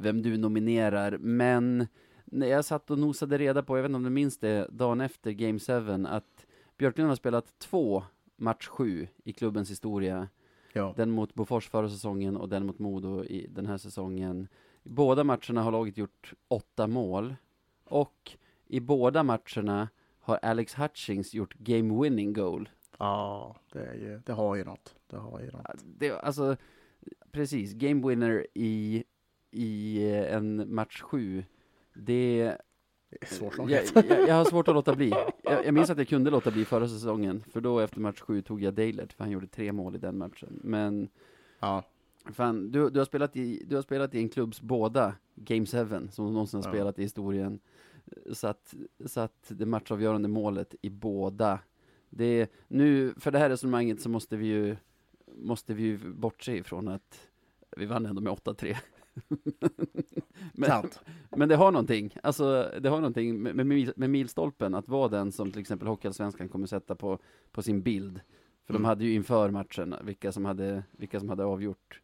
[0.00, 1.86] vem du nominerar, men
[2.24, 5.00] när jag satt och nosade reda på, jag vet inte om du minns det, dagen
[5.00, 6.46] efter Game 7, att
[6.78, 8.04] Björklund har spelat två
[8.36, 10.28] match 7 i klubbens historia.
[10.72, 10.94] Ja.
[10.96, 14.48] Den mot Bofors förra säsongen och den mot Modo i den här säsongen.
[14.82, 17.34] I båda matcherna har laget gjort åtta mål.
[17.84, 19.88] Och i båda matcherna
[20.20, 22.68] har Alex Hutchings gjort game winning goal.
[22.98, 24.94] Ja, det, är ju, det har ju något.
[25.06, 25.84] Det har ju något.
[25.84, 26.56] Det, alltså,
[27.30, 29.04] precis, game winner i,
[29.56, 31.44] i eh, en match sju.
[31.94, 32.56] Det
[33.10, 33.92] det är svårslaget.
[33.94, 35.10] Jag, jag, jag, har svårt att låta bli.
[35.42, 38.42] Jag, jag minns att jag kunde låta bli förra säsongen, för då efter match sju
[38.42, 40.60] tog jag Dalert, för han gjorde tre mål i den matchen.
[40.62, 41.08] Men,
[41.60, 41.82] ja.
[42.32, 46.08] fan, du, du, har spelat i, du har spelat i en klubbs båda Game 7,
[46.10, 46.70] som någonsin har ja.
[46.72, 47.58] spelat i historien.
[48.32, 48.74] Satt,
[49.06, 51.58] satt det matchavgörande målet i båda.
[52.10, 54.76] Det, nu, för det här resonemanget så måste vi ju,
[55.36, 57.28] måste vi ju bortse ifrån att
[57.76, 58.76] vi vann ändå med 8-3.
[60.52, 60.82] men,
[61.30, 65.32] men, det har någonting, alltså det har någonting med, med, med milstolpen, att vara den
[65.32, 67.18] som till exempel Hockeyallsvenskan kommer sätta på,
[67.52, 68.20] på sin bild.
[68.66, 68.82] För mm.
[68.82, 72.00] de hade ju inför matchen vilka som hade, vilka som hade avgjort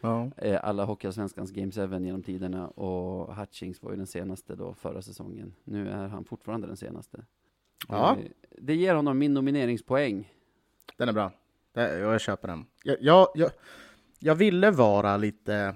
[0.00, 0.30] ja.
[0.36, 5.02] eh, alla Hockeyallsvenskans Game 7 genom tiderna och Hutchings var ju den senaste då förra
[5.02, 5.54] säsongen.
[5.64, 7.24] Nu är han fortfarande den senaste.
[7.88, 8.16] Ja.
[8.16, 8.24] Eh,
[8.58, 10.32] det ger honom min nomineringspoäng.
[10.96, 11.32] Den är bra.
[11.72, 12.66] Jag köper den.
[12.84, 13.50] Jag, jag, jag,
[14.18, 15.74] jag ville vara lite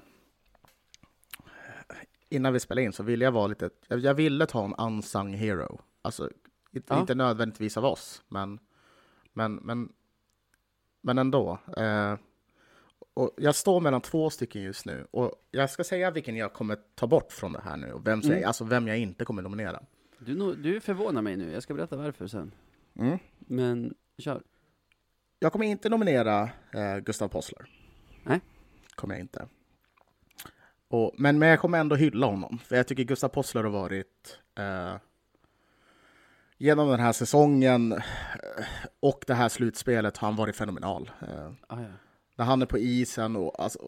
[2.30, 5.80] innan vi spelade in så ville jag vara lite, jag ville ta en unsung hero.
[6.02, 6.30] Alltså,
[6.72, 7.00] inte, ja.
[7.00, 8.58] inte nödvändigtvis av oss, men,
[9.32, 9.92] men, men,
[11.00, 11.58] men ändå.
[11.76, 12.16] Eh,
[13.14, 16.78] och jag står mellan två stycken just nu och jag ska säga vilken jag kommer
[16.94, 18.46] ta bort från det här nu och vem, mm.
[18.46, 19.82] alltså vem jag inte kommer nominera.
[20.18, 22.52] Du, du förvånar mig nu, jag ska berätta varför sen.
[22.94, 23.18] Mm.
[23.38, 24.42] Men, kör.
[25.38, 27.68] Jag kommer inte nominera eh, Gustav Possler.
[28.22, 28.40] Nej.
[28.94, 29.48] Kommer jag inte.
[30.90, 34.38] Och, men, men jag kommer ändå hylla honom, för jag tycker Gustav Possler har varit
[34.58, 34.94] eh,
[36.58, 38.00] genom den här säsongen eh,
[39.00, 41.10] och det här slutspelet har han varit fenomenal.
[41.20, 41.86] Eh, ah, ja.
[42.36, 43.78] När han är på isen och, alltså,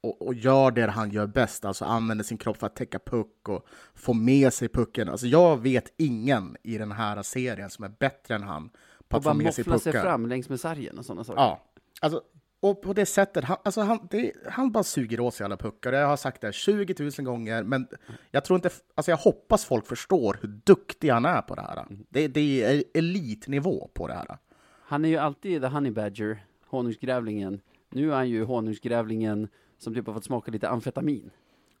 [0.00, 3.48] och, och, gör det han gör bäst, alltså använder sin kropp för att täcka puck
[3.48, 5.08] och få med sig pucken.
[5.08, 8.70] Alltså jag vet ingen i den här serien som är bättre än han
[9.08, 9.74] på att få med sig pucken.
[9.74, 11.40] Och bara sig fram längs med sargen och sådana saker.
[11.40, 11.64] Ja,
[12.00, 12.22] alltså
[12.60, 15.92] och på det sättet, han, alltså han, det, han bara suger åt sig alla puckar.
[15.92, 17.88] Jag har sagt det 20 000 gånger, men
[18.30, 21.86] jag tror inte, alltså jag hoppas folk förstår hur duktig han är på det här.
[22.08, 24.38] Det, det är elitnivå på det här.
[24.82, 27.60] Han är ju alltid the honey badger, honungsgrävlingen.
[27.90, 31.30] Nu är han ju honungsgrävlingen som typ har fått smaka lite amfetamin.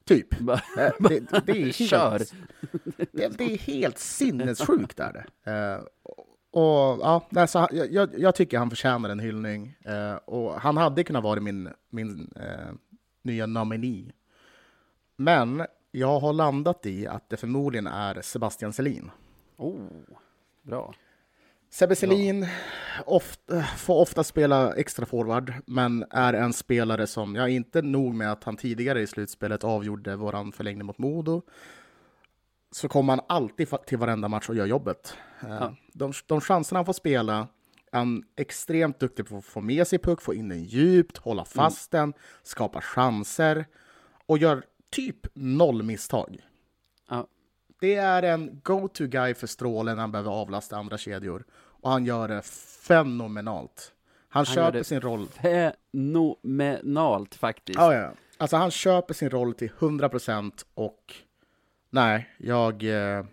[0.04, 0.40] Typ.
[0.40, 0.48] Eh,
[0.98, 2.22] det, det, är helt, Kör!
[3.12, 4.96] Det, det, är helt sinnessjukt.
[4.96, 5.26] Där.
[5.48, 5.84] Uh,
[6.50, 9.76] och ja, alltså, jag, jag, tycker han förtjänar en hyllning.
[9.84, 12.74] Eh, och han hade kunnat vara min, min eh,
[13.22, 14.12] nya nomini.
[15.16, 19.10] Men jag har landat i att det förmodligen är Sebastian Selin.
[19.56, 19.80] Oh,
[20.62, 20.94] bra.
[21.70, 22.46] Sebbe Selin
[23.06, 28.32] ofta, får ofta spela extra forward, men är en spelare som, ja, inte nog med
[28.32, 31.42] att han tidigare i slutspelet avgjorde våran förlängning mot Modo,
[32.70, 35.14] så kommer han alltid till varenda match och gör jobbet.
[35.42, 35.74] Eh, ja.
[35.92, 37.48] De, de chanserna han får spela,
[37.92, 41.44] han är extremt duktig på att få med sig puck, få in den djupt, hålla
[41.44, 42.10] fast mm.
[42.10, 43.66] den, skapa chanser
[44.26, 46.36] och gör typ noll misstag.
[47.08, 47.26] Ja.
[47.80, 51.44] Det är en go-to-guy för strålen när han behöver avlasta andra kedjor.
[51.52, 52.42] Och han gör det
[52.86, 53.92] fenomenalt.
[54.28, 55.26] Han, han köper sin roll.
[55.92, 57.78] Fenomenalt faktiskt.
[57.78, 58.12] Ja, ja.
[58.38, 61.14] Alltså han köper sin roll till 100 procent och
[61.90, 63.24] Nej, jag, eh,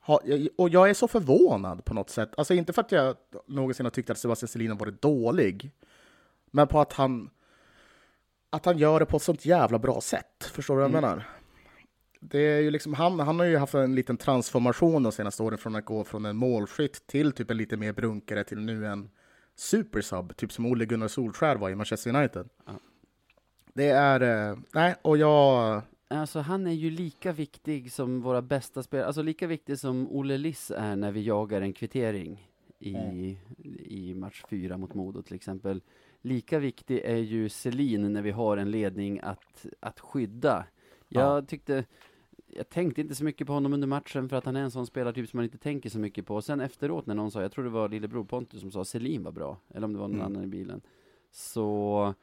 [0.00, 0.20] ha,
[0.58, 2.30] och jag är så förvånad på något sätt.
[2.36, 5.70] Alltså inte för att jag någonsin har tyckt att Sebastian Selin har varit dålig,
[6.50, 7.30] men på att han,
[8.50, 10.50] att han gör det på ett sånt jävla bra sätt.
[10.52, 11.10] Förstår du vad jag mm.
[11.10, 11.28] menar?
[12.20, 15.58] Det är ju liksom, han, han har ju haft en liten transformation de senaste åren
[15.58, 19.10] från att gå från en målskytt till typ en lite mer brunkare till nu en
[19.56, 22.48] supersub, typ som Olle Gunnar Solskär var i Manchester United.
[22.66, 22.72] Ja.
[23.74, 28.82] Det är, eh, nej, och jag, Alltså han är ju lika viktig som våra bästa
[28.82, 33.36] spelare, alltså lika viktig som Olle Liss är när vi jagar en kvittering i, mm.
[33.84, 35.82] i match fyra mot Modo till exempel.
[36.22, 40.66] Lika viktig är ju Selin när vi har en ledning att, att skydda.
[41.08, 41.42] Jag ja.
[41.42, 41.84] tyckte,
[42.46, 44.86] jag tänkte inte så mycket på honom under matchen för att han är en sån
[44.86, 46.42] spelartyp som man inte tänker så mycket på.
[46.42, 49.32] Sen efteråt när någon sa, jag tror det var lillebror Pontus som sa Selin var
[49.32, 50.26] bra, eller om det var någon mm.
[50.26, 50.80] annan i bilen.
[51.30, 52.14] Så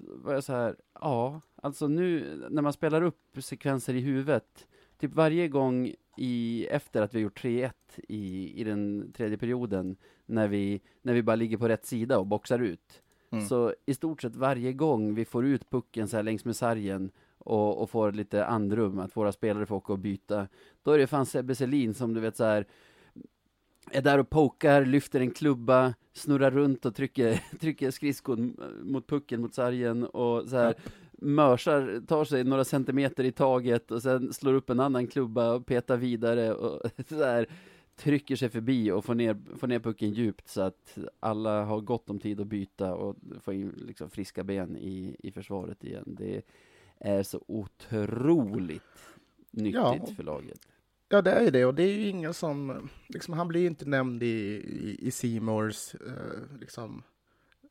[0.00, 5.14] var jag så här, ja, alltså nu när man spelar upp sekvenser i huvudet, typ
[5.14, 7.72] varje gång i, efter att vi gjort 3-1
[8.08, 12.26] i, i den tredje perioden, när vi, när vi bara ligger på rätt sida och
[12.26, 13.46] boxar ut, mm.
[13.46, 17.10] så i stort sett varje gång vi får ut pucken så här längs med sargen
[17.38, 20.48] och, och får lite andrum, att våra spelare får åka och byta,
[20.82, 22.66] då är det fan Sebbe Selin som du vet så här
[23.92, 29.40] är där och pokar, lyfter en klubba, snurrar runt och trycker, trycker skridskon mot pucken,
[29.40, 30.74] mot sargen och så här,
[31.12, 35.66] mörsar, tar sig några centimeter i taget och sen slår upp en annan klubba och
[35.66, 37.46] petar vidare och sådär
[37.96, 42.10] trycker sig förbi och får ner, får ner pucken djupt så att alla har gott
[42.10, 46.04] om tid att byta och få in liksom friska ben i, i försvaret igen.
[46.06, 46.42] Det
[46.98, 48.82] är så otroligt
[49.50, 50.06] nyttigt ja.
[50.16, 50.68] för laget.
[51.12, 51.64] Ja, det är ju det.
[51.64, 52.88] Och det är ju ingen som...
[53.06, 57.02] Liksom, han blir ju inte nämnd i, i, i Seymours eh, liksom,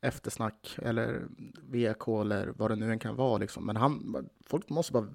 [0.02, 1.26] eftersnack eller
[1.62, 3.38] VK eller vad det nu än kan vara.
[3.38, 3.66] Liksom.
[3.66, 5.14] Men han, folk måste bara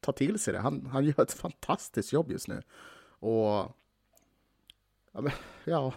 [0.00, 0.60] ta till sig det.
[0.60, 2.62] Han, han gör ett fantastiskt jobb just nu.
[3.08, 3.76] Och...
[5.12, 5.32] Ja, men,
[5.64, 5.94] ja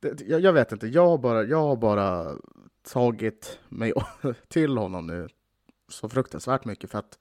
[0.00, 0.86] det, jag, jag, vet inte.
[0.86, 2.36] Jag har bara, jag har bara
[2.82, 3.92] tagit mig
[4.48, 5.28] till honom nu
[5.88, 7.18] så fruktansvärt mycket för att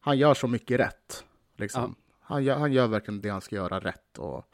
[0.00, 1.24] han gör så mycket rätt.
[1.56, 1.94] Liksom.
[1.96, 2.01] Ja
[2.32, 4.18] han, gör, han gör verkligen det han ska göra rätt.
[4.18, 4.44] Och,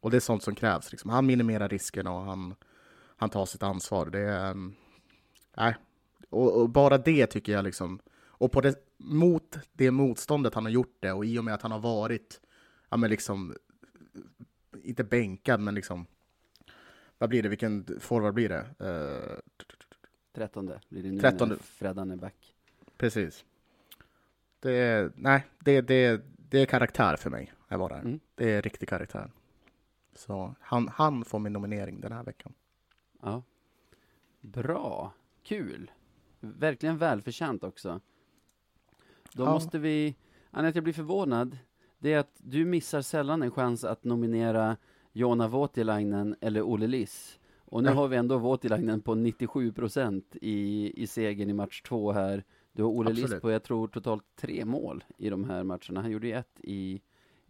[0.00, 0.92] och det är sånt som krävs.
[0.92, 1.10] Liksom.
[1.10, 2.54] Han minimerar riskerna och han,
[3.16, 4.06] han tar sitt ansvar.
[4.06, 4.54] Det är...
[5.56, 5.76] Nej.
[6.30, 8.00] Och, och, bara det tycker jag liksom...
[8.18, 11.62] Och på det, mot det motståndet han har gjort det och i och med att
[11.62, 12.40] han har varit,
[12.88, 13.54] ja men liksom,
[14.82, 16.06] inte bänkad men liksom,
[17.18, 18.84] vad blir det, vilken forward blir det?
[18.86, 19.38] Uh,
[20.34, 21.54] trettonde blir det nu trettonde.
[21.54, 22.54] när Freddan är back.
[22.96, 23.44] Precis.
[24.60, 27.52] Det, nej, det, det, det är karaktär för mig.
[27.68, 28.00] Jag var där.
[28.00, 28.20] Mm.
[28.34, 29.30] Det är riktig karaktär.
[30.14, 32.52] Så han, han får min nominering den här veckan.
[33.22, 33.42] Ja.
[34.40, 35.12] Bra.
[35.42, 35.90] Kul.
[36.40, 38.00] Verkligen välförtjänt också.
[39.32, 39.52] Då ja.
[39.52, 40.16] måste vi...
[40.50, 41.58] Anette, jag blir förvånad.
[41.98, 44.76] Det är att du missar sällan en chans att nominera
[45.12, 47.38] Jona Voutilainen eller Olle Liss.
[47.58, 47.94] Och nu ja.
[47.94, 52.44] har vi ändå Voutilainen på 97 procent i, i segern i match två här.
[52.78, 56.00] Du har Olle Liss på, jag tror, totalt tre mål i de här matcherna.
[56.02, 57.00] Han gjorde ju ett i,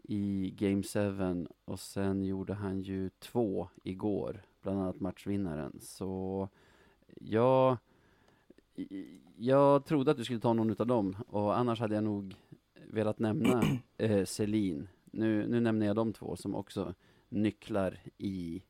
[0.03, 5.79] i Game 7 och sen gjorde han ju två igår, bland annat matchvinnaren.
[5.81, 6.49] Så
[7.21, 7.77] jag,
[9.37, 12.35] jag trodde att du skulle ta någon av dem och annars hade jag nog
[12.87, 13.63] velat nämna
[13.97, 14.89] eh, Celine.
[15.05, 16.95] Nu, nu nämner jag de två som också
[17.29, 18.63] nycklar i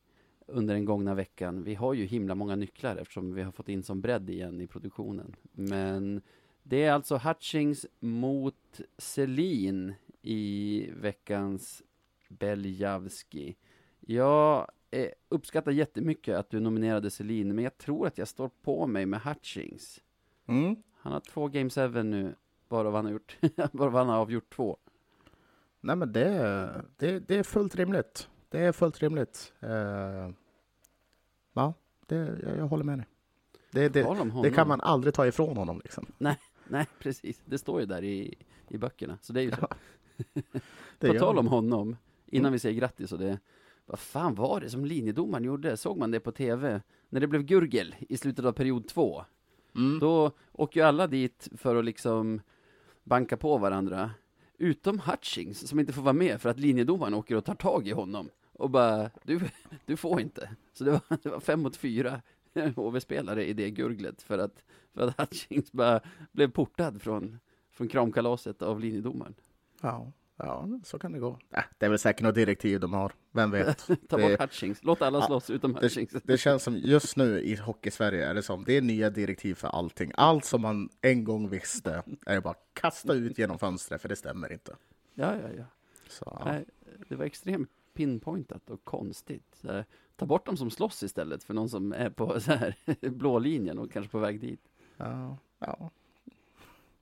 [0.47, 1.63] under den gångna veckan.
[1.63, 4.67] Vi har ju himla många nycklar eftersom vi har fått in som bredd igen i
[4.67, 5.35] produktionen.
[5.51, 6.21] Men
[6.69, 11.83] det är alltså Hutchings mot Selin i veckans
[12.27, 13.55] Beljavski.
[13.99, 18.87] Jag eh, uppskattar jättemycket att du nominerade Selin, men jag tror att jag står på
[18.87, 20.01] mig med Hutchings.
[20.45, 20.75] Mm.
[20.93, 22.35] Han har två Game 7 nu,
[22.67, 23.37] varav han har, gjort,
[23.71, 24.77] varav han har avgjort två.
[25.81, 28.29] Nej, men det, det, det är fullt rimligt.
[28.49, 29.53] Det är fullt rimligt.
[29.63, 29.69] Uh,
[31.53, 31.73] ja,
[32.05, 33.07] det, jag, jag håller med dig.
[33.71, 34.07] Det, det,
[34.43, 35.81] det, kan man aldrig ta ifrån honom.
[35.83, 36.05] Liksom.
[36.17, 36.37] Nej,
[36.71, 37.41] Nej, precis.
[37.45, 38.35] Det står ju där i,
[38.67, 39.67] i böckerna, så det är ju så.
[39.69, 40.61] Ja.
[40.99, 42.53] På tal om honom, innan mm.
[42.53, 43.39] vi säger grattis och det,
[43.85, 45.77] vad fan var det som linjedomaren gjorde?
[45.77, 46.81] Såg man det på TV?
[47.09, 49.25] När det blev gurgel i slutet av period två,
[49.75, 49.99] mm.
[49.99, 52.41] då åker ju alla dit för att liksom
[53.03, 54.11] banka på varandra,
[54.57, 57.91] utom Hutchings som inte får vara med för att linjedomaren åker och tar tag i
[57.91, 59.39] honom och bara, du,
[59.85, 60.49] du får inte.
[60.73, 62.21] Så det var, det var fem mot fyra
[62.75, 67.39] HV-spelare i det gurglet för att, för att Hutchings bara blev portad från,
[67.71, 69.33] från kramkalaset av linjedomaren.
[69.81, 71.39] Ja, ja, så kan det gå.
[71.55, 73.87] Äh, det är väl säkert något direktiv de har, vem vet?
[74.09, 76.11] Ta det, bort Hutchings, låt alla slåss ja, utom Hutchings.
[76.11, 79.55] Det, det, känns som just nu i Hockey-Sverige är det som, det är nya direktiv
[79.55, 80.11] för allting.
[80.15, 84.15] Allt som man en gång visste är det bara kasta ut genom fönstret, för det
[84.15, 84.75] stämmer inte.
[85.13, 85.65] Ja, ja, ja.
[86.09, 86.41] Så, ja.
[86.45, 86.65] Nej,
[87.09, 89.63] det var extremt pinpointat och konstigt.
[90.15, 92.75] Ta bort dem som slåss istället för någon som är på så här,
[93.09, 94.71] blå linjen och kanske på väg dit.
[94.97, 95.91] Ja, ja.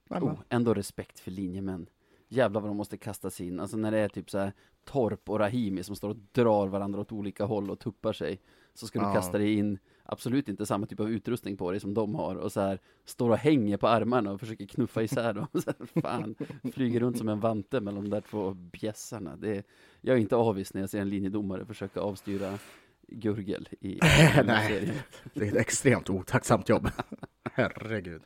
[0.10, 1.89] Oh, ändå respekt för linjemän.
[2.28, 3.60] Jävlar vad de måste kastas in.
[3.60, 7.02] Alltså när det är typ så här Torp och Rahimi som står och drar varandra
[7.02, 8.39] åt olika håll och tuppar sig.
[8.73, 9.08] Så ska ja.
[9.08, 12.36] du kasta dig in, absolut inte samma typ av utrustning på dig som de har.
[12.36, 15.48] Och så här står och hänger på armarna och försöker knuffa isär dem.
[15.54, 16.36] Så här, fan,
[16.74, 19.36] flyger runt som en vante mellan de där två bjässarna.
[19.36, 19.63] Det är,
[20.02, 22.60] jag är inte avis när jag ser en linjedomare försöka avstyra
[23.08, 24.00] gurgel i
[24.46, 24.93] Nej,
[25.34, 26.89] det är ett extremt otacksamt jobb.
[27.52, 28.22] Herregud.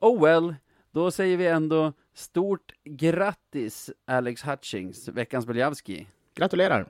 [0.00, 0.54] Oh well,
[0.90, 6.06] då säger vi ändå stort grattis Alex Hutchings, veckans Beljavski.
[6.34, 6.88] Gratulerar!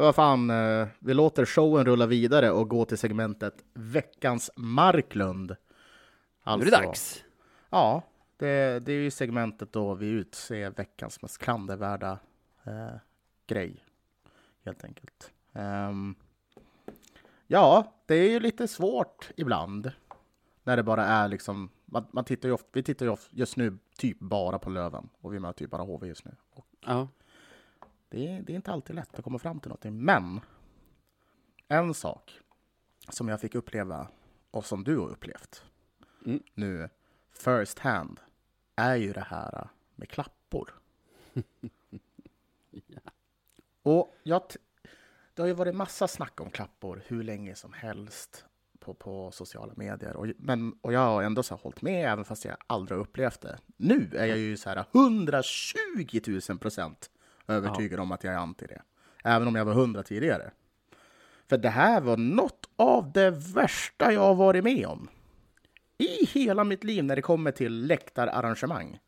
[0.00, 5.56] Vad fan, eh, vi låter showen rulla vidare och gå till segmentet Veckans Marklund.
[6.42, 7.24] Alltså, nu är det alltså- dags!
[7.70, 8.02] Ja,
[8.36, 12.18] det, det är ju segmentet då vi utser veckans mest klandervärda
[12.64, 12.96] eh,
[13.46, 13.84] grej,
[14.64, 15.32] helt enkelt.
[15.52, 16.14] Um,
[17.46, 19.92] ja, det är ju lite svårt ibland
[20.62, 24.18] när det bara är liksom, man, man tittar ofta, vi tittar ju just nu typ
[24.18, 26.36] bara på Löven och vi möter ju bara HV just nu.
[26.50, 27.08] Och ja.
[28.10, 30.04] Det är, det är inte alltid lätt att komma fram till någonting.
[30.04, 30.40] Men
[31.68, 32.40] en sak
[33.08, 34.08] som jag fick uppleva
[34.50, 35.64] och som du har upplevt
[36.26, 36.42] Mm.
[36.54, 36.88] nu
[37.32, 38.20] first hand
[38.76, 40.74] är ju det här med klappor.
[43.82, 44.42] Och jag,
[45.34, 48.44] det har ju varit massa snack om klappor hur länge som helst
[48.78, 50.16] på, på sociala medier.
[50.16, 53.04] Och, men, och jag har ändå så här hållit med även fast jag aldrig har
[53.04, 53.58] upplevt det.
[53.76, 57.10] Nu är jag ju så här 120 000 procent
[57.46, 58.82] övertygad om att jag är anti det.
[59.24, 60.50] Även om jag var 100 tidigare.
[61.48, 65.08] För det här var något av det värsta jag har varit med om.
[65.98, 68.98] I hela mitt liv när det kommer till läktararrangemang.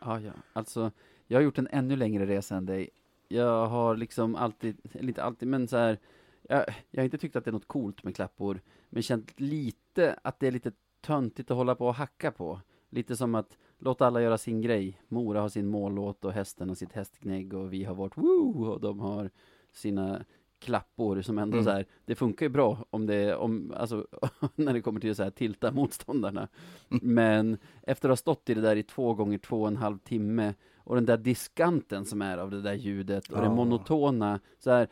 [0.00, 0.32] Ja, ja.
[0.52, 0.92] Alltså,
[1.26, 2.90] jag har gjort en ännu längre resa än dig.
[3.28, 5.98] Jag har liksom alltid, eller inte alltid, men så här,
[6.42, 10.18] jag, jag har inte tyckt att det är något coolt med klappor, men känt lite
[10.22, 12.60] att det är lite töntigt att hålla på och hacka på.
[12.90, 15.00] Lite som att låta alla göra sin grej.
[15.08, 18.80] Mora har sin mållåt och hästen har sitt hästgnägg och vi har vårt woo och
[18.80, 19.30] de har
[19.72, 20.24] sina
[20.58, 21.64] klappor som ändå Mm.
[21.64, 24.06] så här, det funkar ju bra om det, om, alltså,
[24.54, 26.48] när det kommer till att så här, tilta motståndarna.
[26.88, 29.98] Men efter att ha stått i det där i två gånger två och en halv
[29.98, 33.54] timme och den där diskanten som är av det där ljudet och det Ja.
[33.54, 34.88] monotona, så här,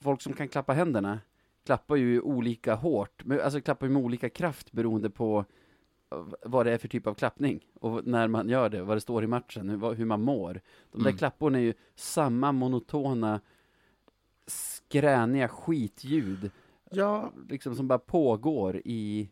[0.00, 1.20] folk som kan klappa händerna
[1.66, 5.44] klappar ju olika hårt, alltså klappar ju med olika kraft beroende på
[6.42, 9.24] vad det är för typ av klappning och när man gör det, vad det står
[9.24, 10.60] i matchen, hur, hur man mår.
[10.92, 11.18] De där Mm.
[11.18, 13.40] klapporna är ju samma monotona,
[14.46, 16.50] skräniga skitljud,
[16.90, 19.30] Ja, liksom som bara pågår i,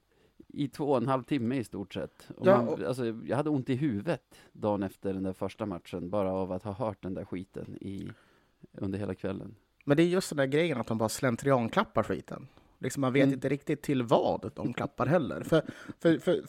[0.48, 2.28] i två och en halv timme i stort sett.
[2.36, 5.66] Och Ja, man, och- alltså, jag hade ont i huvudet dagen efter den där första
[5.66, 8.08] matchen, bara av att ha hört den där skiten i,
[8.72, 9.54] under hela kvällen.
[9.84, 12.48] men det är just den där grejen att de bara slentrianklappar skiten.
[12.78, 13.34] Liksom man vet Mm.
[13.34, 15.42] inte riktigt till vad de klappar heller.
[15.42, 15.62] För,
[15.98, 16.42] för, för,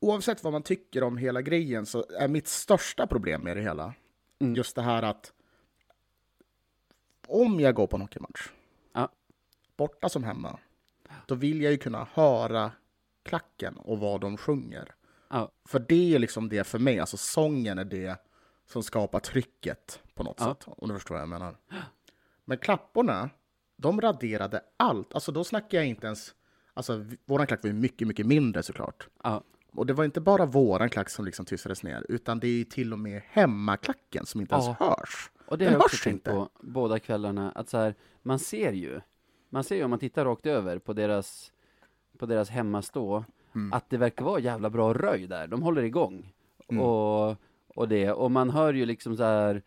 [0.00, 3.94] oavsett vad man tycker om hela grejen så är mitt största problem med det hela
[4.38, 4.54] Mm.
[4.54, 5.32] just det här att
[7.26, 8.48] om jag går på en hockeymatch,
[8.92, 9.08] Ja.
[9.76, 10.58] borta som hemma,
[11.26, 12.72] då vill jag ju kunna höra
[13.22, 14.94] klacken och vad de sjunger.
[15.30, 15.50] Ja.
[15.64, 18.16] För det är liksom det för mig, alltså sången är det
[18.66, 20.44] som skapar trycket på något Ja.
[20.46, 20.64] sätt.
[20.76, 21.56] Om du förstår vad jag menar.
[22.44, 23.30] Men klapporna,
[23.76, 25.14] de raderade allt.
[25.14, 26.34] Alltså då snackar jag inte ens...
[26.74, 29.08] Alltså våran klack var ju mycket, mycket mindre såklart.
[29.22, 29.42] Ja,
[29.78, 32.92] Och det var inte bara våran klack som liksom tystades ner, utan det är till
[32.92, 34.76] och med hemmaklacken som inte ens Ja.
[34.78, 35.30] hörs.
[35.46, 36.30] och det Den har jag också tänkt inte.
[36.30, 39.00] på båda kvällarna, att så här, man ser ju,
[39.50, 41.52] man ser ju om man tittar rakt över på deras,
[42.18, 43.24] på deras hemmastå,
[43.54, 43.72] Mm.
[43.72, 46.32] att det verkar vara jävla bra röj där, de håller igång.
[46.68, 46.82] Mm.
[46.82, 47.36] Och,
[47.74, 49.62] och det, och man hör ju liksom så här,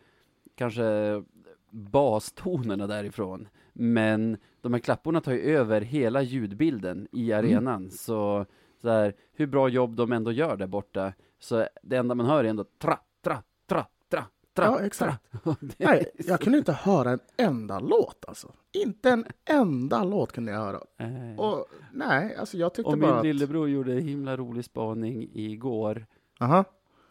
[0.54, 1.22] kanske
[1.70, 7.38] bastonerna därifrån, men de här klapporna tar ju över hela ljudbilden i Mm.
[7.44, 8.46] arenan, så,
[8.82, 12.44] så här, hur bra jobb de ändå gör där borta, så det enda man hör
[12.44, 14.24] är ändå tra, tra, tra, tra,
[14.54, 15.30] tra, Ja, exakt.
[15.32, 15.40] tra.
[15.50, 18.52] Och Nej, jag kunde inte höra en enda låt alltså.
[18.72, 20.80] Inte en enda låt kunde jag höra.
[20.98, 23.24] Eh, Och nej, alltså jag tyckte Och bara min att...
[23.24, 26.06] lillebror gjorde en himla rolig spaning igår,
[26.40, 26.64] Aha.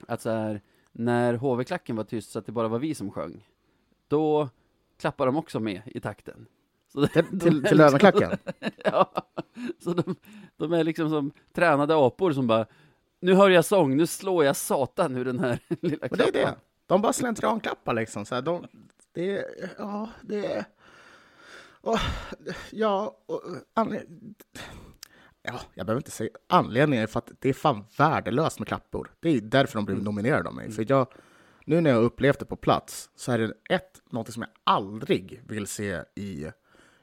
[0.07, 0.61] att så här,
[0.91, 3.47] när HV-klacken var tyst så att det bara var vi som sjöng,
[4.07, 4.49] då
[4.99, 6.45] klappar de också med i takten.
[6.93, 8.31] Så Till, de till, till liksom- Lövenklacken?
[8.83, 9.13] Ja,
[9.83, 10.15] så de,
[10.57, 12.65] de är liksom som tränade apor som bara,
[13.19, 16.31] nu hör jag sång, nu slår jag satan ur den här lilla Och det är
[16.31, 16.53] klappan.
[16.53, 16.55] det.
[16.87, 18.25] De bara slentrianklappar liksom.
[18.25, 18.67] Så här, de,
[19.13, 19.45] det är...
[19.77, 20.65] Ja, det är...
[21.81, 21.97] Och,
[22.71, 23.41] ja, och,
[23.73, 24.35] anled...
[25.41, 29.11] ja, jag behöver inte säga anledningen är för att det är fan värdelöst med klappor.
[29.19, 30.71] Det är därför de blev nominerade av mig.
[30.71, 31.07] För jag,
[31.65, 35.41] nu när jag upplevt det på plats så är det ett, något som jag aldrig
[35.47, 36.47] vill se i,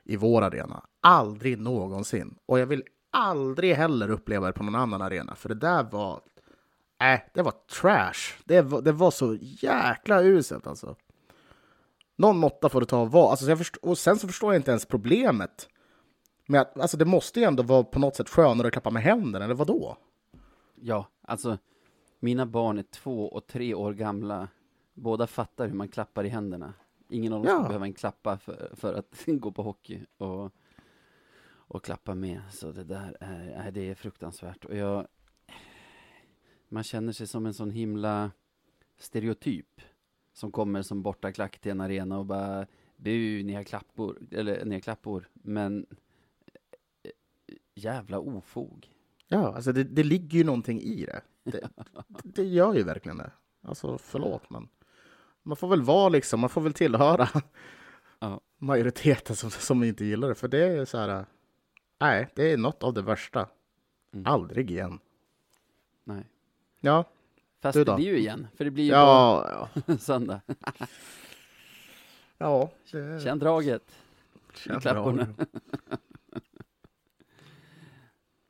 [0.07, 0.85] i vår arena.
[1.01, 2.39] Aldrig någonsin.
[2.47, 5.35] Och jag vill aldrig heller uppleva det på någon annan arena.
[5.35, 6.21] För det där var
[7.01, 8.43] Äh, det var trash.
[8.45, 10.97] Det var, det var så jäkla uselt alltså.
[12.17, 13.31] Någon måtta får det ta och vara.
[13.31, 15.69] Alltså, jag och sen så förstår jag inte ens problemet.
[16.47, 19.03] Men att, alltså, det måste ju ändå vara på något sätt skönare att klappa med
[19.03, 19.97] händerna, eller vad då?
[20.75, 21.59] Ja, alltså,
[22.21, 24.49] mina barn är två och tre år gamla.
[24.95, 26.75] Båda fattar hur man klappar i händerna.
[27.09, 27.59] Ingen av dem Ja.
[27.61, 30.53] ska behöva en klappa för, för att gå på hockey och,
[31.49, 32.41] och klappa med.
[32.51, 34.65] Så det där är, det är fruktansvärt.
[34.65, 35.07] Och jag,
[36.69, 38.31] man känner sig som en sån himla
[38.99, 39.81] stereotyp
[40.33, 44.75] som kommer som bortaklack till en arena och bara bu, ni har klappor, eller ni
[44.75, 45.29] har klappor.
[45.33, 45.87] Men
[47.03, 47.11] eh,
[47.75, 48.93] jävla ofog.
[49.29, 51.21] Ja, alltså det, det ligger ju någonting i det.
[51.43, 51.69] Det,
[52.25, 53.31] det gör ju verkligen det.
[53.63, 54.69] Alltså förlåt, men
[55.47, 57.29] man får väl vara liksom, man får väl tillhöra
[58.19, 58.41] Ja.
[58.59, 60.35] majoriteten som, som inte gillar det.
[60.35, 61.27] För det är så här,
[62.01, 63.49] nej, det är något av det värsta.
[64.13, 64.27] Mm.
[64.27, 64.99] Aldrig igen.
[66.05, 66.25] Nej.
[66.81, 67.05] Ja,
[67.61, 67.97] Fast Du det då?
[67.97, 69.97] blir ju igen, för det blir ju ja, ja.
[69.99, 70.41] söndag.
[72.39, 73.95] Ja, det Känn draget
[74.81, 75.25] klapporna.
[75.25, 75.47] bra.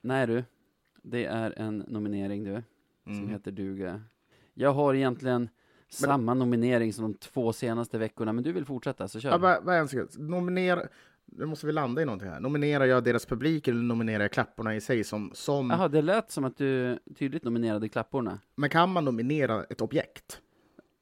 [0.01, 0.45] Nej du,
[1.03, 2.63] det är en nominering du,
[3.05, 3.29] som Mm.
[3.29, 4.03] heter duga.
[4.55, 5.49] Jag har egentligen
[5.89, 9.31] samma nominering som de två senaste veckorna, men du vill fortsätta, så kör.
[9.31, 10.11] Ja, vad är en sekund.
[10.31, 10.83] Nominera,
[11.25, 12.41] nu måste vi landa i någonting här.
[12.41, 15.31] Nominerar jag deras publik eller nominerar jag klapporna i sig som...
[15.35, 18.41] som Jaha, det lät som att du tydligt nominerade klapporna.
[18.55, 20.41] Men kan man nominera ett objekt?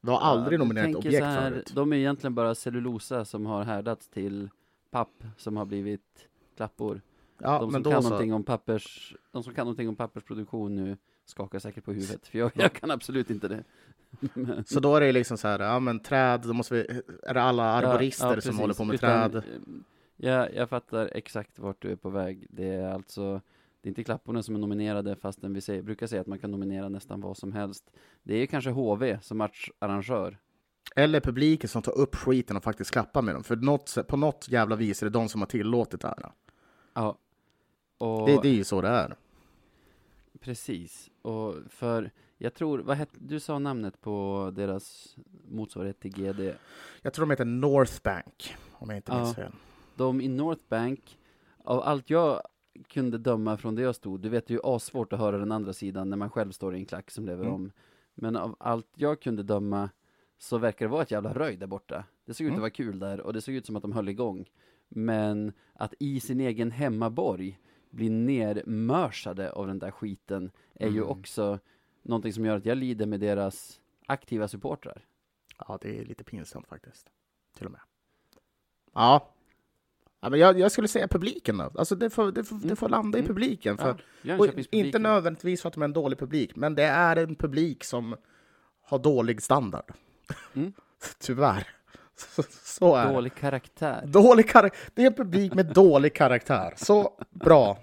[0.00, 1.72] Vi har aldrig Ja, nominerat objekt här, förut.
[1.74, 4.50] De är egentligen bara cellulosa som har härdats till
[4.90, 7.00] papp som har blivit klappor.
[7.38, 8.08] Ja, de men som kan så.
[8.08, 12.38] någonting om pappers, de som kan någonting om pappersproduktion nu skakar säkert på huvudet, för
[12.38, 13.64] jag, jag kan absolut inte det.
[14.66, 17.42] Så då är det liksom så här, ja men träd, då måste vi, är det
[17.42, 19.36] alla arborister Ja, ja, som håller på med Utan, träd?
[19.36, 19.42] eh,
[20.16, 22.46] Ja, jag fattar exakt vart du är på väg.
[22.50, 23.40] Det är alltså,
[23.80, 26.50] det är inte klapporna som är nominerade, fastän vi säger, brukar säga att man kan
[26.50, 27.84] nominera nästan vad som helst.
[28.22, 30.38] Det är kanske HV som matcharrangör.
[30.96, 33.44] Eller publiken som tar upp skiten och faktiskt klappar med dem.
[33.44, 36.32] För något, på något jävla vis är det de som har tillåtit det här.
[36.94, 37.18] Ja.
[37.98, 39.16] Och Det, det är ju så det är.
[40.40, 45.16] Precis, och för jag tror, vad hette, du sa namnet på deras
[45.48, 46.54] motsvarighet till GD.
[47.02, 49.18] Jag tror de heter North Bank, om jag inte Ja.
[49.22, 49.52] minns fel.
[49.96, 51.18] De i North Bank,
[51.64, 52.40] av allt jag
[52.88, 55.52] kunde döma från det jag stod, du vet det är ju assvårt att höra den
[55.52, 57.54] andra sidan när man själv står i en klack som lever Mm.
[57.54, 57.72] om.
[58.14, 59.90] Men av allt jag kunde döma
[60.38, 62.04] så verkar det vara ett jävla röj där borta.
[62.24, 62.56] Det såg ut Mm.
[62.58, 64.50] att vara kul där och det såg ut som att de höll igång.
[64.88, 67.58] Men att i sin egen hemmaborg
[67.90, 71.08] bli nermörsade av den där skiten är ju Mm.
[71.08, 71.58] också
[72.04, 75.04] någonting som gör att jag lider med deras aktiva supportrar.
[75.58, 77.06] Ja, det är lite pinsamt faktiskt.
[77.56, 77.80] Till och med.
[78.94, 79.28] Ja.
[80.20, 81.72] ja men jag, jag skulle säga publiken då.
[81.78, 83.28] Alltså det får, det får, det får landa i Mm.
[83.28, 83.78] publiken.
[83.78, 87.16] För, Ja, och inte nödvändigtvis för att de är en dålig publik, men det är
[87.16, 88.16] en publik som
[88.82, 89.92] har dålig standard.
[90.54, 90.72] Mm.
[91.18, 91.68] Tyvärr.
[92.16, 93.12] Så, så är.
[93.12, 94.06] Dålig karaktär.
[94.06, 96.74] Dålig karak- det är en publik med dålig karaktär.
[96.76, 97.78] Så bra.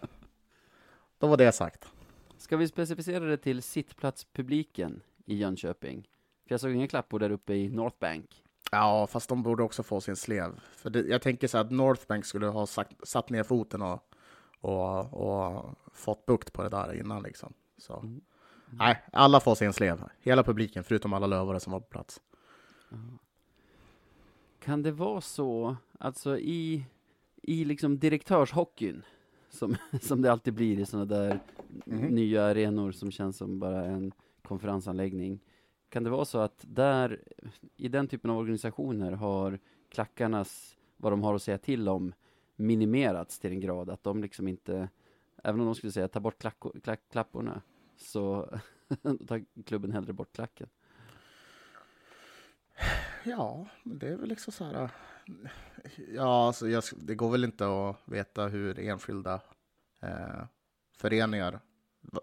[1.20, 1.88] Då var det sagt.
[2.52, 6.08] Ska vi specificera det till sittplatspubliken i Jönköping?
[6.48, 8.44] För jag såg inga klappor där uppe i North Bank.
[8.72, 10.60] Ja, fast de borde också få sin slev.
[10.72, 14.16] För det, jag tänker så att Northbank skulle ha sagt, satt ner foten och,
[14.62, 17.24] och, och fått bukt på det där innan.
[17.24, 17.54] Liksom.
[17.78, 18.00] Så.
[18.00, 18.22] Mm.
[18.70, 20.04] Nej, alla får sin slev.
[20.20, 22.22] Hela publiken, förutom alla lövare som var på plats.
[24.60, 26.86] Kan det vara så, alltså i,
[27.44, 29.04] i liksom direktörshockeyn,
[29.52, 31.40] som, som det alltid blir i sådana där
[31.86, 32.08] Mhm.
[32.08, 35.40] nya arenor som känns som bara en konferensanläggning.
[35.90, 37.22] Kan det vara så att där,
[37.78, 42.14] i den typen av organisationer har klackarnas, vad de har att säga till om,
[42.56, 44.90] minimerats till en grad att de liksom inte,
[45.44, 47.62] även om de skulle säga ta bort klacko, klack, klapporna,
[47.98, 48.50] så
[49.28, 50.70] tar klubben hellre bort klacken.
[53.24, 54.90] Ja, men det är väl liksom så här...
[56.16, 59.34] Ja, alltså jag, det går väl inte att veta hur enskilda
[60.02, 60.44] eh,
[60.98, 61.60] föreningar,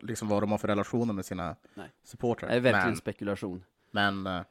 [0.00, 1.90] liksom vad de har för relationer med sina Nej.
[2.02, 2.48] supportrar.
[2.50, 3.64] Det är verkligen Men, spekulation.
[3.90, 4.42] men eh,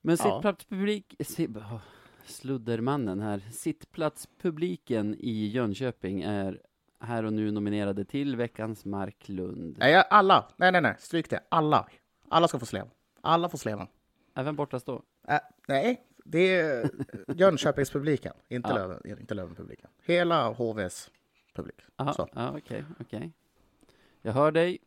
[0.00, 0.32] Men Ja.
[0.32, 1.78] sittplatspublik, si, oh,
[2.24, 6.60] sluddermannen här, sittplatspubliken i Jönköping är
[7.00, 9.76] här och nu nominerade till veckans Marklund.
[9.78, 11.40] nej, alla, nej, nej, nej, stryk det.
[11.48, 11.88] Alla.
[12.28, 12.90] Alla ska få slev.
[13.20, 13.86] Alla får sleven.
[14.34, 15.02] Även borta stå.
[15.28, 15.38] Äh,
[15.68, 16.90] nej, det är
[17.28, 18.74] Jönköpingspubliken, inte, Ja.
[18.74, 19.90] Löven, inte Lövenpubliken.
[20.02, 21.10] Hela HVs
[21.54, 21.80] publik.
[22.56, 23.32] Okej, okej.
[24.22, 24.78] Jag hör dig.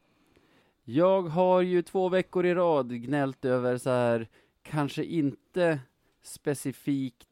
[0.84, 4.28] Jag har ju två veckor i rad gnällt över så här,
[4.62, 5.80] kanske inte
[6.22, 7.28] specifikt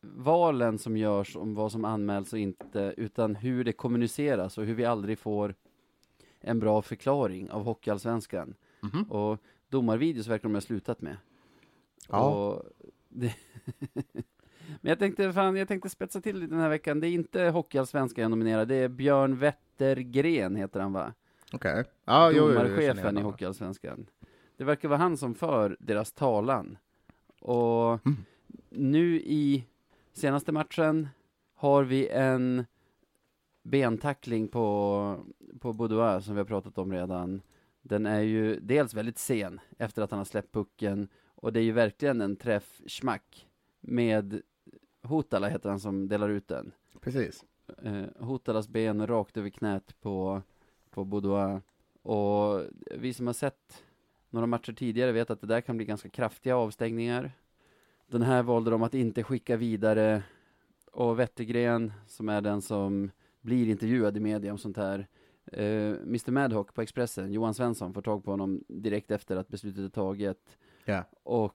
[0.00, 4.74] valen som görs om vad som anmäls och inte, utan hur det kommuniceras och hur
[4.74, 5.54] vi aldrig får
[6.40, 8.54] en bra förklaring av Hockeyallsvenskan.
[8.80, 9.02] Mhm.
[9.02, 9.38] Och
[9.68, 11.16] domarvideos verkar de ha slutat med.
[12.08, 12.30] Ja.
[12.30, 12.62] Och
[14.80, 17.00] Men jag tänkte, fan, jag tänkte spetsa till lite den här veckan.
[17.00, 21.12] Det är inte Hockeyallsvenskan jag nominerar, det är Björn Wettergren heter han va?
[21.52, 21.84] Okej.
[22.06, 23.20] Känner igen Domarchefen i.
[23.22, 24.06] Hockeyallsvenskan.
[24.56, 26.78] Det verkar vara han som för deras talan.
[27.40, 28.16] Och Mm.
[28.70, 29.64] nu i
[30.12, 31.08] senaste matchen
[31.54, 32.64] har vi en
[33.62, 35.24] bentackling på,
[35.60, 37.42] på Boudoir som vi har pratat om redan.
[37.82, 41.64] Den är ju dels väldigt sen efter att han har släppt pucken och det är
[41.64, 43.48] ju verkligen en träff schmack
[43.80, 44.42] med
[45.02, 46.72] Hotala heter han som delar ut den.
[47.00, 47.44] Precis.
[47.82, 50.42] Eh, Hotalas ben rakt över knät på,
[50.90, 51.62] på Boudoir.
[52.02, 52.62] Och
[52.96, 53.84] vi som har sett
[54.30, 57.32] några matcher tidigare vet att det där kan bli ganska kraftiga avstängningar.
[58.06, 60.22] Den här valde de att inte skicka vidare.
[60.92, 63.10] Och Wettergren, som är den som
[63.40, 65.06] blir intervjuad i media om sånt här.
[65.44, 69.84] Eh, Mr Madhawk på Expressen, Johan Svensson, får tag på honom direkt efter att beslutet
[69.84, 70.58] är taget.
[70.88, 71.04] Ja.
[71.22, 71.54] Och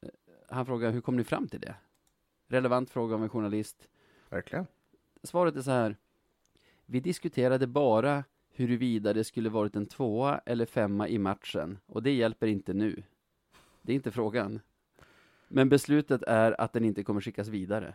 [0.00, 0.08] eh,
[0.48, 1.74] han frågar, hur kom ni fram till det?
[2.48, 3.88] Relevant fråga av en journalist.
[4.28, 4.66] Verkligen.
[5.22, 5.96] Svaret är så här.
[6.86, 12.14] Vi diskuterade bara huruvida det skulle varit en tvåa eller femma i matchen, och det
[12.14, 13.02] hjälper inte nu.
[13.82, 14.60] Det är inte frågan.
[15.48, 17.94] Men beslutet är att den inte kommer skickas vidare.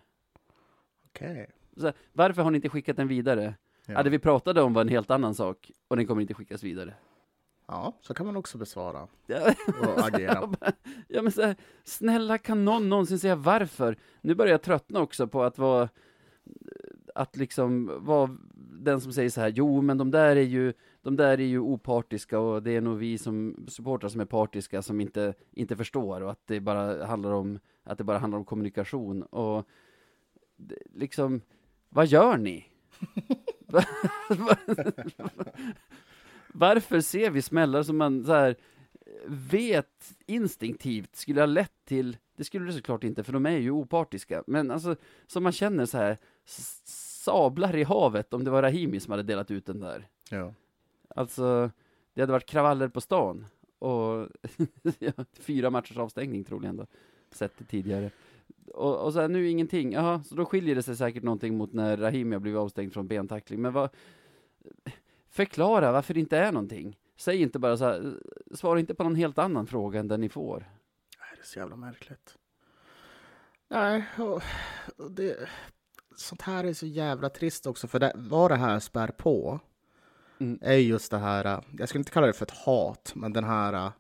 [1.06, 1.50] Okej.
[1.82, 3.56] Här, varför har ni inte skickat den vidare?
[3.86, 3.94] Ja.
[3.94, 4.04] Ja.
[4.04, 6.94] det vi pratade om var en helt annan sak, och den kommer inte skickas vidare.
[7.72, 9.08] Ja, så kan man också besvara
[9.82, 10.50] och agera.
[11.08, 13.98] Ja men så här, snälla kan någon någonsin säga varför?
[14.22, 15.90] Nu börjar jag tröttna också på att vara
[17.16, 21.16] att liksom vara den som säger så här, jo men de där är ju de
[21.16, 25.02] där är ju opartiska och det är nog vi som supportrar som är partiska som
[25.02, 29.24] inte, inte förstår och att det bara handlar om att det bara handlar om kommunikation
[29.24, 29.68] och
[30.94, 31.42] liksom,
[31.90, 32.66] vad gör ni?
[36.54, 38.56] Va- va- Varför ser vi smällar som man så här
[39.28, 43.72] vet instinktivt skulle ha lett till, det skulle det såklart inte för de är ju
[43.72, 44.96] opartiska, men alltså
[45.28, 46.18] som man känner så här
[47.26, 50.08] sablar i havet om det var Rahimi som hade delat ut den där.
[50.30, 50.54] Ja.
[51.16, 51.72] Alltså,
[52.14, 53.46] det hade varit kravaller på stan
[53.80, 54.28] och
[55.40, 56.86] fyra matchers avstängning troligen då,
[57.32, 58.12] sett det tidigare.
[58.74, 61.74] Och, och så här, nu ingenting, jaha, så då skiljer det sig säkert någonting mot
[61.74, 63.90] när Rahimi har blivit avstängd från bentackling, men vad
[65.32, 66.98] Förklara varför det inte är någonting.
[67.18, 68.14] Säg inte bara så här,
[68.52, 70.60] svara inte på någon helt annan fråga än den ni får.
[71.20, 72.38] Nej, det är så jävla märkligt.
[73.68, 74.42] Nej, och,
[75.10, 75.50] det,
[76.16, 79.60] sånt här är så jävla trist också, för det, vad det här spär på
[80.42, 80.60] Mm.
[80.62, 83.44] är just det här, äh, jag skulle inte kalla det för ett hat, men den
[83.44, 83.92] här, äh,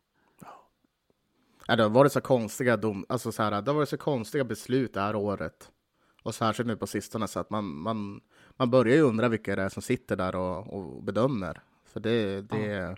[1.67, 4.45] Ja, det har varit så konstiga dom, alltså så här, det har varit så konstiga
[4.45, 5.73] beslut det här året.
[6.27, 8.21] Och särskilt nu på sistone så att man, man,
[8.57, 11.61] man börjar ju undra vilka det är som sitter där och, och bedömer.
[11.85, 12.97] För det, det,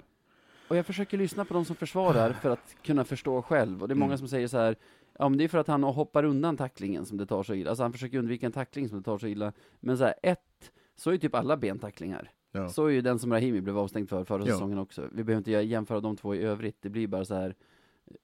[0.69, 3.83] Och jag försöker lyssna på de som försvarar för att kunna förstå själv.
[3.83, 4.19] Och det är många Mm.
[4.19, 4.77] som säger så här,
[5.19, 7.71] ja men det är för att han hoppar undan tacklingen som det tar så illa.
[7.71, 9.53] Alltså han försöker undvika en tackling som det tar så illa.
[9.81, 12.31] Men så här, ett, så är ju typ alla bentacklingar.
[12.53, 12.69] ja.
[12.69, 14.53] Så är ju den som Rahimi blev avstängd för förra Ja.
[14.53, 15.03] säsongen också.
[15.13, 16.77] Vi behöver inte jämföra de två i övrigt.
[16.81, 17.55] Det blir bara så här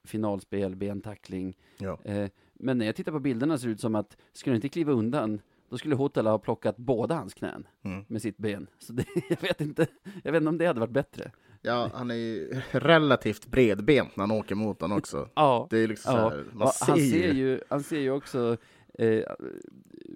[0.04, 1.56] finalspel, bentackling.
[1.78, 1.98] Ja.
[2.04, 2.28] Eh,
[2.64, 4.92] men när jag tittar på bilderna ser det ut som att, skulle han inte kliva
[4.92, 8.04] undan, då skulle Hotela ha plockat båda hans knän Mm.
[8.08, 8.66] med sitt ben.
[8.78, 9.86] Så det, jag vet inte,
[10.22, 11.30] jag vet inte om det hade varit bättre.
[11.62, 15.28] ja, han är ju relativt bredbent när han åker mot den också.
[15.34, 17.60] Ja, Det är liksom Ja, här, man Ja, ser, han, ser ju...
[17.68, 18.56] han ser ju också
[18.98, 19.22] eh,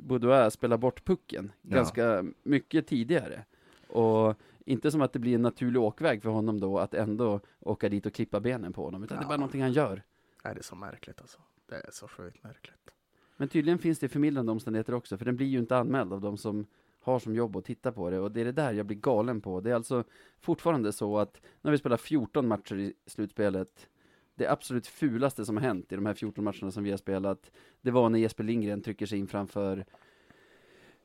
[0.03, 1.74] Boudoir spela bort pucken Ja.
[1.76, 3.44] ganska mycket tidigare.
[3.88, 4.34] Och
[4.64, 8.07] inte som att det blir en naturlig åkväg för honom då att ändå åka dit
[8.07, 9.38] och klippa benen på honom, utan det är bara Ja.
[9.38, 10.03] någonting han gör.
[10.44, 11.38] Nej, det är så märkligt alltså.
[11.69, 12.91] Det är så sjukt märkligt.
[13.37, 16.37] Men tydligen finns det förmildrande omständigheter också, för den blir ju inte anmäld av de
[16.39, 16.66] som
[17.01, 19.41] har som jobb att titta på det, och det är det där jag blir galen
[19.41, 19.61] på.
[19.61, 20.05] Det är alltså
[20.41, 23.89] fortfarande så att när vi spelar 14 matcher i slutspelet,
[24.35, 27.51] det absolut fulaste som har hänt i de här 14 matcherna som vi har spelat,
[27.81, 29.85] det var när Jesper Lindgren trycker sig in framför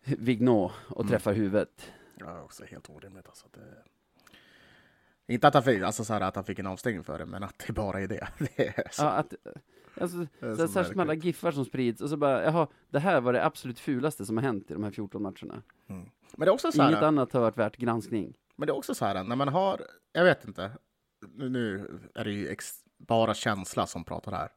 [0.03, 1.09] Vignot och Mm.
[1.09, 1.91] träffar huvudet.
[2.19, 3.47] Ja, också helt orimligt alltså.
[3.53, 3.83] Det...
[5.33, 7.43] Inte att han, fick, alltså så här, att han fick en avstängning för det, men
[7.43, 8.27] att det bara är det.
[8.39, 9.33] det är Ja, att,
[10.01, 10.27] alltså,
[10.57, 13.45] så, särskilt med alla giffar som sprids, och så bara, jaha, det här var det
[13.45, 15.61] absolut fulaste som har hänt i de här 14 matcherna.
[15.87, 16.09] Mm.
[16.31, 18.33] Men det är också så här, Inget annat har varit värt granskning.
[18.55, 19.81] Men det är också så här, när man har,
[20.13, 20.71] jag vet inte,
[21.35, 24.49] nu, är det ju ex, bara känsla som pratar här.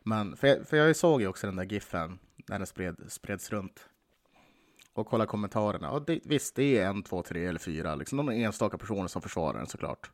[0.00, 2.18] Men, för jag, för jag såg ju också den där giffen
[2.48, 3.88] när den spred, spreds runt.
[4.92, 5.90] Och kolla kommentarerna.
[5.90, 9.22] Och det, visst, det är en, två, tre eller fyra, liksom någon enstaka personer som
[9.22, 10.10] försvarar den såklart.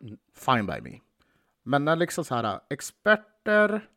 [0.00, 0.18] Mm.
[0.34, 0.98] Fine by me.
[1.62, 3.88] Men när liksom så här experter,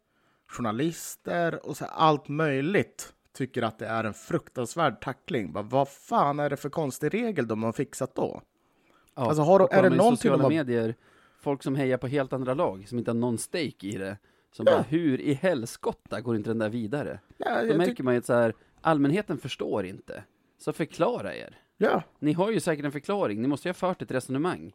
[0.48, 5.52] journalister och så allt möjligt tycker att det är en fruktansvärd tackling.
[5.52, 8.42] Bara, vad fan är det för konstig regel de har fixat då?
[9.16, 10.96] Ja, Alltså, har de- är det i någonting sociala de har- medier,
[11.42, 14.18] folk som hejar på helt andra lag, som inte har någon stake i det,
[14.52, 17.20] Som bara, hur i helskotta går inte den där vidare?
[17.38, 20.24] Ja, Då märker man ju att så här, allmänheten förstår inte.
[20.58, 21.58] Så förklara er.
[21.78, 22.04] ja.
[22.20, 24.74] Ni har ju säkert en förklaring, ni måste ju ha fört ett resonemang.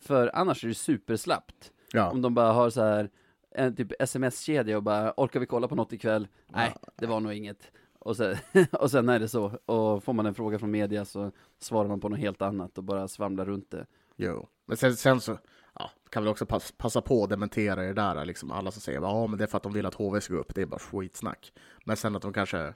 [0.00, 1.72] För annars är det superslappt.
[1.92, 2.10] ja.
[2.10, 3.10] Om de bara har så här
[3.54, 6.28] en typ sms-kedja och bara, orkar vi kolla på något ikväll?
[6.46, 7.72] Nej, det var nog inget.
[7.98, 8.36] Och sen,
[8.72, 9.44] och sen är det så.
[9.66, 12.84] Och får man en fråga från media så svarar man på något helt annat och
[12.84, 13.86] bara svamlar runt det.
[14.16, 15.38] Jo, men sen, sen så
[15.74, 19.00] ja, kan vi också pass, passa på att dementera det där, liksom alla som säger
[19.00, 20.66] ja, men det är för att de vill att HV ska gå upp, det är
[20.66, 21.52] bara skitsnack.
[21.84, 22.74] Men sen att de kanske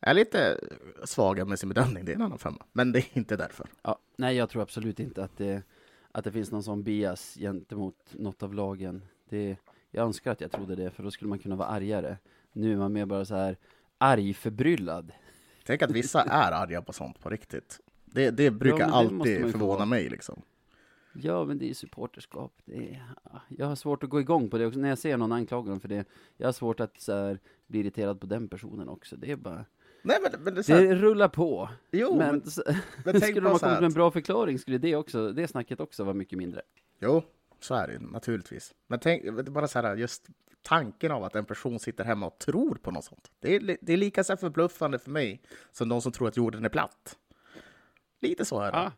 [0.00, 0.60] är lite
[1.04, 2.64] svaga med sin bedömning, det är en annan femma.
[2.72, 3.66] Men det är inte därför.
[3.82, 5.62] Ja, nej, jag tror absolut inte att det,
[6.12, 9.02] att det finns någon sån bias gentemot något av lagen.
[9.28, 9.56] Det,
[9.90, 12.16] jag önskar att jag trodde det, för då skulle man kunna vara argare.
[12.52, 13.56] Nu är man mer bara så här
[13.98, 15.12] argförbryllad.
[15.66, 17.80] Tänk att vissa är arga på sånt på riktigt.
[18.04, 20.42] Det, det brukar men det alltid ju få förvåna mig liksom.
[21.12, 22.52] Ja, men det är supporterskap.
[22.64, 23.02] Det är,
[23.48, 25.80] jag har svårt att gå igång på det också, när jag ser någon anklaga dem
[25.80, 26.08] för det.
[26.36, 29.16] Jag har svårt att så här, bli irriterad på den personen också.
[29.16, 29.64] Det är bara,
[30.02, 31.68] Nej, men, men det här, det rullar på.
[31.90, 32.74] jo, men men,
[33.04, 35.80] men tänk skulle de ha kommit med en bra förklaring skulle det också, det snacket
[35.80, 36.62] också vara mycket mindre.
[37.00, 37.22] Jo,
[37.60, 38.74] så är det naturligtvis.
[38.86, 40.28] Men tänk, bara så här, just
[40.62, 43.30] tanken av att en person sitter hemma och tror på något sånt.
[43.40, 45.42] Det är, det är lika så förbluffande för mig
[45.72, 47.18] som de som tror att jorden är platt.
[48.20, 48.78] Lite så är det.
[48.78, 48.92] Ja,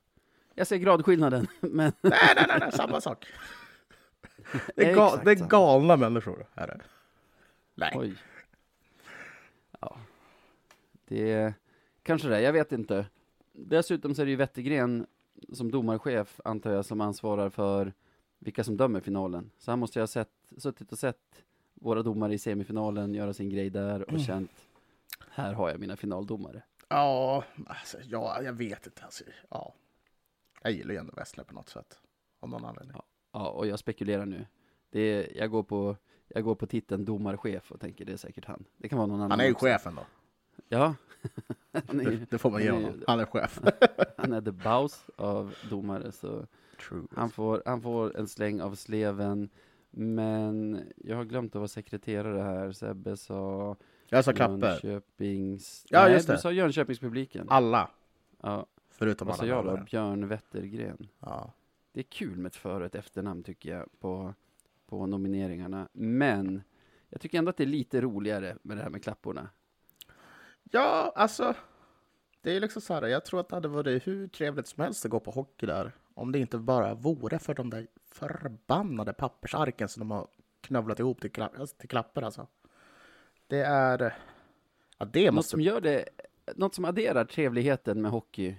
[0.54, 3.26] jag ser gradskillnaden, men Nej, nej, nej, nej, samma sak.
[4.76, 6.46] Det är, ga, det är galna människor.
[6.54, 6.80] Är det.
[7.74, 7.92] Nej.
[7.94, 8.14] oj.
[9.80, 9.96] Ja,
[11.04, 11.54] det är
[12.02, 13.06] kanske det, jag vet inte.
[13.52, 15.06] Dessutom så är det ju Wettergren
[15.52, 17.92] som domarchef, antar jag, som ansvarar för
[18.38, 19.50] vilka som dömer finalen.
[19.58, 23.50] Så han måste ju ha sett, suttit och sett våra domare i semifinalen göra sin
[23.50, 24.22] grej där och Mm.
[24.22, 24.50] känt,
[25.30, 26.62] här har jag mina finaldomare.
[26.88, 29.04] Ja, alltså, ja, jag vet inte.
[29.04, 29.74] Alltså, ja.
[30.62, 31.98] Jag gillar ju ändå Wessler på något sätt.
[32.40, 32.96] Av någon anledning.
[33.32, 34.46] Ja, och jag spekulerar nu.
[34.90, 35.96] Det är, jag, går på,
[36.28, 38.64] jag går på titeln domarchef och tänker det är säkert han.
[38.76, 39.66] Det kan vara någon annan Han är ju också.
[39.66, 40.02] chefen då.
[40.68, 40.94] Ja.
[41.72, 43.04] är, Det, det får man ge honom.
[43.06, 43.60] Han är chef.
[44.16, 46.46] han är the boss av domare, så
[46.88, 47.06] True.
[47.16, 49.48] han får, han får en släng av sleven.
[49.90, 52.72] Men jag har glömt att vara sekreterare här.
[52.72, 53.76] Sebbe sa
[54.08, 54.66] Jag sa Klappe.
[54.66, 55.86] Jönköpings...
[55.88, 56.32] Ja, Nej, just det.
[56.32, 57.46] du sa Jönköpingspubliken.
[57.48, 57.90] Alla.
[58.42, 59.84] Ja, Förutom vad alla sa jag då?
[59.84, 61.08] Björn Wettergren.
[61.20, 61.52] Ja.
[61.92, 64.34] Det är kul med ett för och ett efternamn tycker jag på,
[64.86, 65.88] på nomineringarna.
[65.92, 66.62] Men
[67.08, 69.48] jag tycker ändå att det är lite roligare med det här med klapporna.
[70.70, 71.54] ja, alltså.
[72.42, 73.06] Det är liksom så här.
[73.06, 75.92] Jag tror att det hade varit hur trevligt som helst att gå på hockey där.
[76.18, 80.26] Om det inte bara vore för de där förbannade pappersarken som de har
[80.60, 82.46] knövlat ihop till, kla- alltså, till klappar alltså.
[83.46, 84.14] Det är...
[84.98, 85.50] Ja, det Något måste...
[85.50, 86.04] som gör det,
[86.56, 88.56] något som adderar trevligheten med hockey,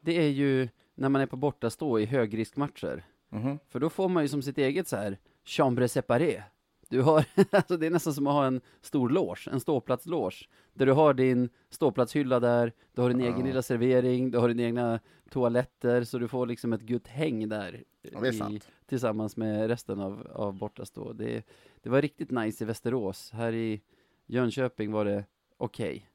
[0.00, 3.04] det är ju när man är på bortastå i högriskmatcher.
[3.28, 3.58] Mhm.
[3.68, 6.42] För då får man ju som sitt eget så här chambre séparé.
[6.92, 10.48] Du har, alltså det är nästan som att ha en stor loge, en ståplatsloge.
[10.74, 14.62] Där du har din ståplatshylla där, du har din egen lilla servering, du har dina
[14.62, 17.84] egna toaletter, så du får liksom ett gutt häng där.
[18.02, 21.12] Ja, i- tillsammans med resten av, av bortastå.
[21.12, 21.46] Det,
[21.82, 23.30] det var riktigt nice i Västerås.
[23.32, 23.80] Här i
[24.26, 25.24] Jönköping var det
[25.56, 26.06] okej.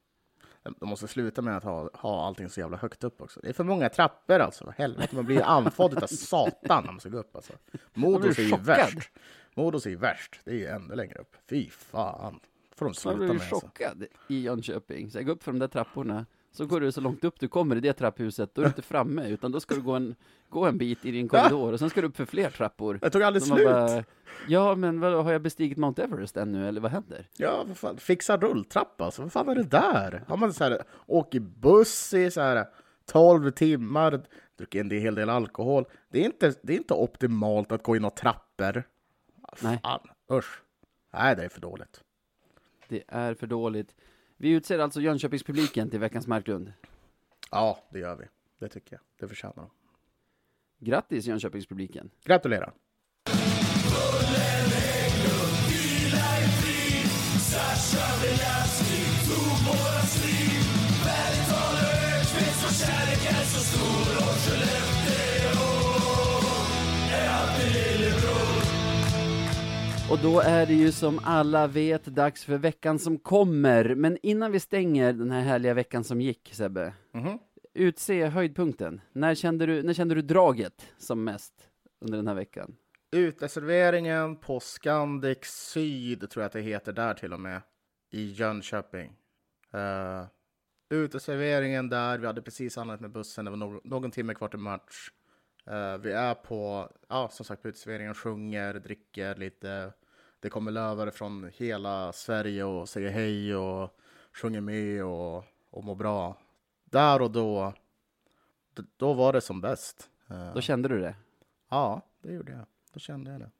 [0.80, 3.40] De måste sluta med att ha, ha allting så jävla högt upp också.
[3.40, 4.74] Det är för många trappor alltså.
[4.76, 7.52] Helvete, man blir anfodd av satan när man ska gå upp alltså.
[7.94, 9.10] Modos är ju värst.
[9.54, 10.40] Modos är ju värst.
[10.44, 11.36] Det är ju ännu längre upp.
[11.50, 12.40] Fy fan.
[12.74, 13.54] får de Man sluta blev med ju alltså.
[13.66, 15.10] chockad i Jönköping.
[15.10, 16.26] Så jag går upp för de där trapporna,
[16.58, 18.82] så går du så långt upp du kommer i det trapphuset, då är du inte
[18.82, 20.14] framme, utan då ska du gå en,
[20.48, 22.98] gå en bit i din korridor, och sen ska du upp för fler trappor.
[23.02, 23.64] Det tog aldrig slut.
[23.64, 24.04] bara,
[24.48, 27.28] ja, men vadå, har jag bestigit Mount Everest ännu, eller vad händer?
[27.36, 27.98] Ja, vad fan.
[27.98, 29.22] Fixa rulltrappa alltså.
[29.22, 30.24] Vad fan är det där?
[30.28, 32.66] Har man så här, åker buss i så här
[33.06, 34.20] 12 timmar,
[34.56, 35.84] druckit en hel del alkohol.
[36.08, 38.82] Det är inte, det är inte optimalt att gå in och trappor.
[39.60, 39.80] Nej.
[39.82, 40.62] Fan, usch.
[41.12, 42.00] Nej, det är för dåligt.
[42.88, 43.94] Det är för dåligt.
[44.40, 46.72] Vi utser alltså Jönköpingspubliken till veckans Marklund.
[47.50, 48.24] Ja, det gör vi.
[48.58, 49.00] Det tycker jag.
[49.20, 49.70] Det förtjänar de.
[50.78, 52.10] Grattis Jönköpingspubliken!
[52.24, 52.72] Gratulerar!
[64.20, 64.87] Och
[70.16, 73.94] då är det ju som alla vet dags för veckan som kommer.
[73.94, 76.94] Men innan vi stänger den här härliga veckan som gick, Sebbe.
[77.12, 77.38] Mhm.
[77.74, 79.00] Utse höjdpunkten.
[79.12, 81.54] När kände, du, när kände du draget som mest
[82.00, 82.76] under den här veckan?
[83.12, 87.62] Uteserveringen på Scandic Syd, tror jag att det heter där till och med,
[88.12, 89.16] i Jönköping.
[89.74, 90.26] Uh,
[90.90, 94.58] uteserveringen där, vi hade precis anlänt med bussen, det var no någon timme kvar till
[94.58, 95.10] match.
[95.70, 99.92] Eh, vi är på, ja som sagt, på uteserveringen, sjunger, dricker lite
[100.40, 103.90] det kommer lövare från hela Sverige och säger hej och
[104.32, 106.36] sjunger med och, och mår bra.
[106.84, 107.72] Där och då,
[108.96, 110.10] då var det som bäst.
[110.28, 111.14] Eh, då kände du det?
[111.68, 112.66] Ja, det gjorde jag.
[112.92, 113.50] Då kände jag det.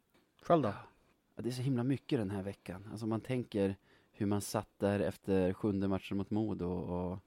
[0.43, 0.75] Själv då?
[1.37, 2.89] Ja, det är så himla mycket den här veckan.
[2.91, 3.77] Alltså man tänker
[4.13, 7.19] hur man satt där efter sjunde matchen mot Modo och,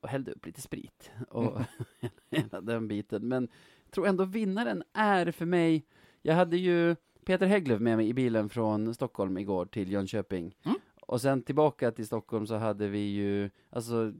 [0.00, 1.64] och hällde upp lite sprit och mm.
[2.30, 3.28] hela den biten.
[3.28, 3.48] Men
[3.94, 5.86] tror ändå vinnaren är för mig,
[6.22, 10.56] jag hade ju Peter Hägglöf med mig i bilen från Stockholm igår till Jönköping.
[10.64, 10.78] Mm.
[11.06, 14.12] Och sen tillbaka till Stockholm så hade vi ju, alltså,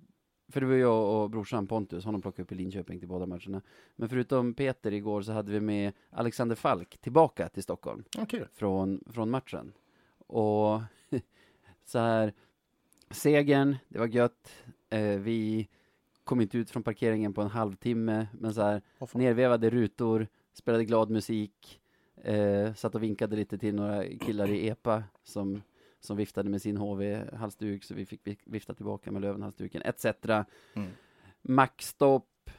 [0.48, 3.62] för det var jag och brorsan Pontus, honom plockade upp i Linköping till båda matcherna.
[3.96, 8.04] Men förutom Peter igår så hade vi med Alexander Falk tillbaka till Stockholm.
[8.18, 8.40] Okay.
[8.52, 9.72] Från, från matchen.
[10.26, 10.80] Och
[11.84, 12.32] så här,
[13.10, 14.52] segern, det var gött.
[14.90, 15.68] Eh, vi
[16.24, 20.84] kom inte ut från parkeringen på en halvtimme, men så här, oh, nervevade rutor, spelade
[20.84, 21.80] glad musik,
[22.22, 25.62] eh, satt och vinkade lite till några killar i EPA som,
[26.00, 30.04] som viftade med sin HV-halsduk, så vi fick vifta tillbaka med Löven-halsduken, etc.
[30.74, 30.90] Mm.
[31.42, 32.50] Maxstopp,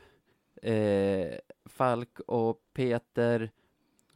[0.61, 3.51] eh, Falk och Peter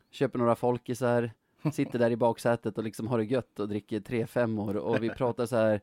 [0.10, 1.32] köper några folkisar,
[1.74, 5.10] sitter där i baksätet och liksom har det gött och dricker tre femmor och vi
[5.10, 5.82] pratar så här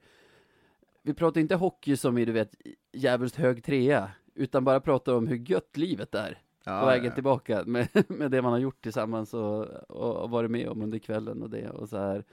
[1.07, 2.55] vi pratar inte hockey som i du vet
[2.93, 7.15] jävligt hög trea utan bara pratar om hur gött livet är ja, på vägen ja.
[7.15, 10.99] tillbaka med, med det man har gjort tillsammans och, och, och varit med om under
[10.99, 12.25] kvällen och det och så här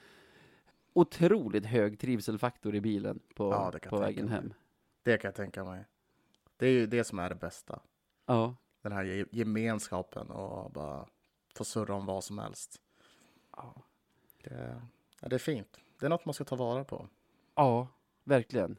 [0.93, 4.53] otroligt hög trivselfaktor i bilen på, ja, på vägen hem.
[5.03, 5.85] Det kan jag tänka mig.
[6.57, 7.79] Det är ju det som är det bästa.
[8.25, 8.55] Ja.
[8.81, 11.07] Den här gemenskapen och bara
[11.55, 12.81] få surra om vad som helst.
[13.57, 13.75] Ja.
[14.43, 14.81] Det,
[15.21, 15.79] ja, det är fint.
[15.99, 17.07] Det är något man ska ta vara på.
[17.55, 17.87] Ja,
[18.23, 18.77] verkligen.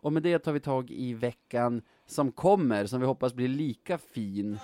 [0.00, 3.98] Och med det tar vi tag i veckan som kommer, som vi hoppas blir lika
[3.98, 4.58] fin.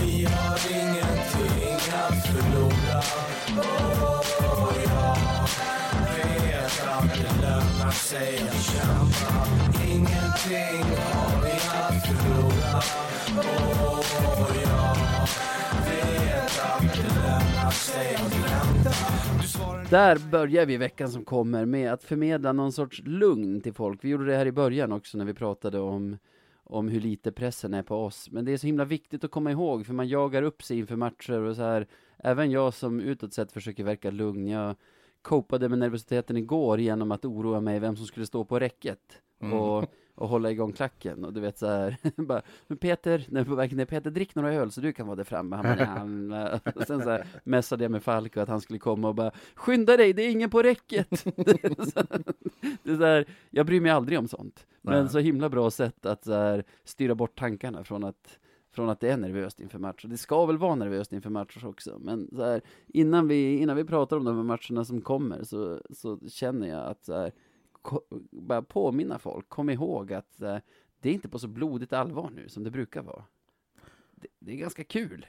[0.00, 3.00] Vi har ingenting att förlora
[3.60, 5.16] oh, ja.
[6.16, 9.46] Vet att det lönar sig att kämpa
[9.86, 12.78] Ingenting har vi att förlora
[13.42, 14.96] oh, ja.
[15.84, 16.37] Vet
[19.90, 24.04] där börjar vi veckan som kommer med att förmedla någon sorts lugn till folk.
[24.04, 26.16] Vi gjorde det här i början också när vi pratade om
[26.70, 28.30] om hur lite pressen är på oss.
[28.30, 30.96] Men det är så himla viktigt att komma ihåg, för man jagar upp sig inför
[30.96, 31.86] matcher och så här.
[32.18, 34.48] Även jag som utåt sett försöker verka lugn.
[34.48, 34.74] Jag
[35.22, 39.22] copade med nervositeten igår genom att oroa mig vem som skulle stå på räcket.
[39.40, 39.58] Mm.
[39.58, 39.84] Och,
[40.18, 41.24] och hålla igång klacken.
[41.24, 42.42] Och du vet så här, bara,
[42.80, 45.56] Peter, när på vägen ner, Peter drick några öl så du kan vara där framme.
[45.56, 45.64] Han
[46.28, 46.72] bara, ja.
[46.74, 49.96] och sen så här, messade jag med Falko att han skulle komma och bara, skynda
[49.96, 51.10] dig, det är ingen på räcket.
[52.82, 54.66] det är så här, jag bryr mig aldrig om sånt.
[54.82, 55.12] Men Nej.
[55.12, 58.38] så himla bra sätt att så här, styra bort tankarna från att
[58.78, 60.04] från att det är nervöst inför match.
[60.04, 63.76] Och det ska väl vara nervöst inför matcher också, men så här, innan, vi, innan
[63.76, 67.32] vi pratar om de här matcherna som kommer så, så känner jag att så här,
[68.30, 70.56] bara påminna folk, kom ihåg att eh,
[71.00, 73.24] det är inte på så blodigt allvar nu som det brukar vara.
[74.10, 75.26] Det, det är ganska kul.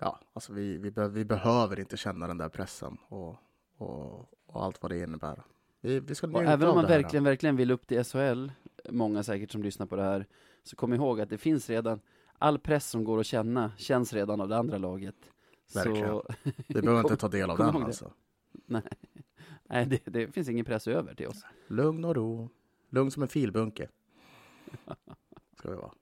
[0.00, 3.36] Ja, alltså vi, vi, be, vi, behöver inte känna den där pressen och,
[3.76, 5.42] och, och allt vad det innebär.
[5.80, 8.48] Vi, vi ska även om man verkligen, verkligen vill upp till SHL,
[8.90, 10.26] många säkert som lyssnar på det här,
[10.62, 12.00] så kom ihåg att det finns redan,
[12.38, 15.16] all press som går att känna känns redan av det andra laget.
[15.74, 16.08] Verkligen.
[16.08, 16.26] Så...
[16.66, 18.12] Vi behöver inte ta del av den alltså.
[18.66, 18.82] Nej.
[19.68, 21.44] Nej, det, det, finns ingen press över till oss.
[21.66, 22.48] Lugn och ro.
[22.90, 23.88] Lugn som en filbunke.
[25.58, 25.92] Ska vi vara.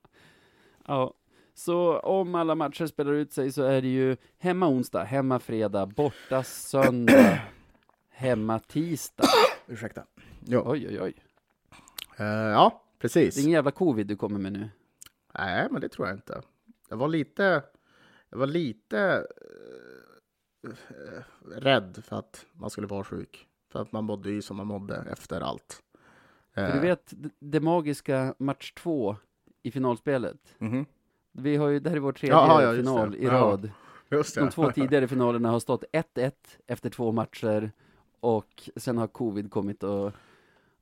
[0.86, 1.14] Ja,
[1.54, 5.86] så om alla matcher spelar ut sig så är det ju hemma onsdag, hemma fredag,
[5.86, 7.40] borta söndag,
[8.08, 9.24] hemma tisdag.
[9.66, 10.06] Ursäkta.
[10.40, 10.62] Jo.
[10.66, 11.14] Oj, oj, oj.
[12.20, 13.34] Uh, ja, precis.
[13.34, 14.68] Det är ingen jävla covid du kommer med nu?
[15.38, 16.42] Nej, men det tror jag inte.
[16.88, 17.62] Jag var lite,
[18.30, 19.26] jag var lite
[20.66, 21.22] uh,
[21.56, 23.48] rädd för att man skulle vara sjuk.
[23.73, 25.83] För att man mådde ju som man mådde efter allt.
[26.55, 26.81] För du eh.
[26.81, 29.16] vet, det, magiska match två
[29.62, 30.57] i finalspelet.
[30.59, 30.87] Mm -hmm.
[31.33, 33.70] Vi har ju, det här är vår tredje Jaha, ja, final i rad.
[34.11, 36.33] Just De två tidigare finalerna har stått 1-1
[36.66, 37.73] efter två matcher
[38.20, 40.12] och sen har covid kommit och,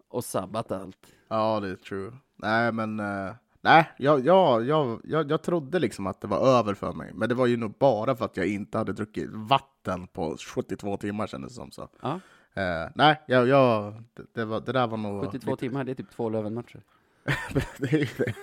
[0.09, 1.07] och sabbat allt.
[1.28, 2.12] Ja, det är true.
[2.36, 6.74] Nej, men uh, nej, jag, jag, jag, jag, jag trodde liksom att det var över
[6.74, 7.11] för mig.
[7.14, 10.97] Men det var ju nog bara för att jag inte hade druckit vatten på 72
[10.97, 11.70] timmar kändes det som.
[11.70, 11.88] Så.
[12.01, 12.20] Ja.
[12.57, 15.24] Uh, nej, jag, jag, det, det, var, det där var nog...
[15.24, 15.61] 72 lite...
[15.61, 16.82] timmar, det är typ två Löven-matcher.
[17.78, 18.34] det det.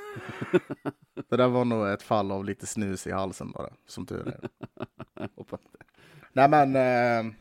[1.30, 4.50] det där var nog ett fall av lite snus i halsen bara, som tur är.
[5.36, 5.86] Hoppas det.
[6.34, 7.34] Nej men, uh,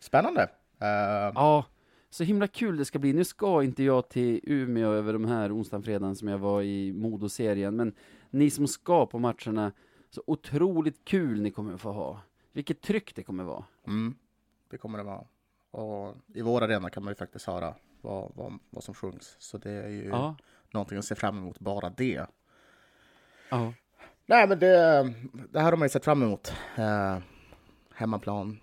[0.00, 0.42] spännande.
[0.42, 1.64] Uh, ja,
[2.10, 3.12] så himla kul det ska bli.
[3.12, 6.92] Nu ska inte jag till Umeå över de här onsdagen, fredagen som jag var i
[6.92, 7.94] Modo-serien, men
[8.30, 9.72] ni som ska på matcherna,
[10.10, 12.20] så otroligt kul ni kommer att få ha.
[12.52, 13.64] Vilket tryck det kommer vara.
[13.86, 14.14] Mm.
[14.70, 15.24] det kommer det vara.
[15.70, 19.36] Och i vår arena kan man ju faktiskt höra vad, vad, vad som sjungs.
[19.38, 20.36] Så det är ju Ja.
[20.70, 22.26] någonting att se fram emot, bara det.
[23.50, 23.72] Ja.
[24.26, 25.02] Nej, men det,
[25.50, 26.52] det här har man ju sett fram emot.
[26.76, 27.18] Eh,
[27.94, 28.60] hemmaplan,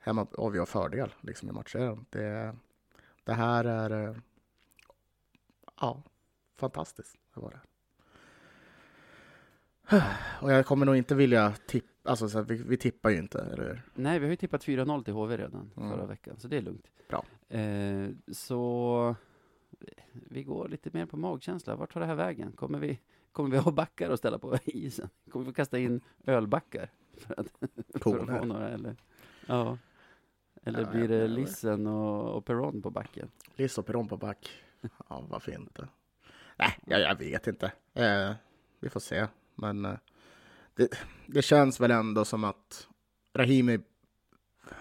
[0.00, 0.26] hemma,
[0.58, 2.06] har fördel liksom, i matchen.
[2.10, 2.56] Det,
[3.24, 4.16] det här är eh,
[5.80, 6.02] ja,
[6.56, 7.16] fantastiskt.
[7.34, 7.60] Det var det.
[10.40, 13.38] Och jag kommer nog inte vilja tippa, alltså så här, vi, vi tippar ju inte,
[13.40, 13.82] eller hur?
[13.94, 15.90] Nej, vi har ju tippat 4-0 till HV redan Mm.
[15.90, 16.90] förra veckan, så det är lugnt.
[17.08, 17.24] Bra.
[17.58, 19.16] Eh, så
[20.12, 21.76] vi går lite mer på magkänsla.
[21.76, 22.52] Vart tar det här vägen?
[22.52, 23.00] Kommer vi,
[23.32, 25.08] kommer vi ha backar att ställa på isen?
[25.30, 26.90] Kommer vi kasta in ölbackar?
[27.18, 27.46] För att,
[27.92, 28.96] för att få några, eller?
[29.46, 29.78] Ja.
[30.62, 33.28] Eller Ja, blir det Lissen och, och Perron på backen?
[33.56, 34.50] Liss och Peron på back.
[35.08, 35.88] Ja, varför inte?
[36.56, 37.72] Nej, jag, jag vet inte.
[37.94, 38.32] Eh,
[38.80, 39.26] vi får se.
[39.54, 39.94] Men eh,
[40.80, 40.88] det,
[41.26, 42.86] det känns väl ändå som att
[43.34, 43.78] Rahimi,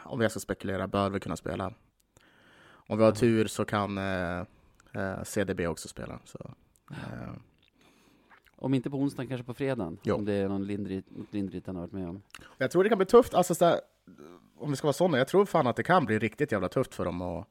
[0.04, 1.74] om jag ska spekulera, bör väl kunna spela.
[2.72, 3.16] Om vi har Ja.
[3.16, 4.40] tur så kan eh,
[4.94, 6.20] eh, CDB också spela.
[6.26, 6.52] Så,
[6.92, 7.34] eh,
[8.56, 9.98] Om inte på onsdagen, kanske på fredagen?
[10.04, 10.16] Jo.
[10.16, 12.22] Om det är någon lindrigt, lindrigt han har varit med om.
[12.58, 13.34] jag tror det kan bli tufft.
[13.34, 13.80] Alltså, så där,
[14.58, 16.96] om vi ska vara sådana, jag tror fan att det kan bli riktigt jävla tufft
[16.96, 17.48] för dem att,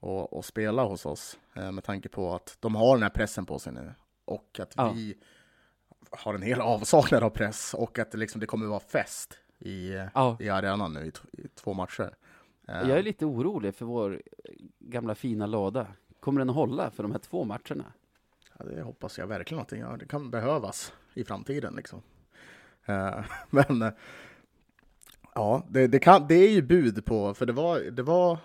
[0.00, 1.38] att, att spela hos oss.
[1.54, 3.94] Eh, med tanke på att de har den här pressen på sig nu.
[4.24, 4.92] Och att Ja.
[4.92, 5.16] vi
[6.10, 7.74] har en hel avsaknad av press.
[7.74, 10.36] Och att det, liksom, det kommer vara fest i, Ja.
[10.40, 12.14] i arenan nu i, i två matcher.
[12.68, 14.22] Eh, Jag är lite orolig för vår
[14.78, 15.86] gamla fina lada.
[16.20, 17.92] Kommer den att hålla för de här två matcherna?
[18.58, 19.96] Ja, det hoppas jag verkligen att den gör.
[19.96, 21.74] Det kan behövas i framtiden.
[21.74, 22.02] Liksom.
[22.86, 23.92] Eh, men eh,
[25.34, 28.38] ja, det, det, kan, det är ju bud på, för det var, det var,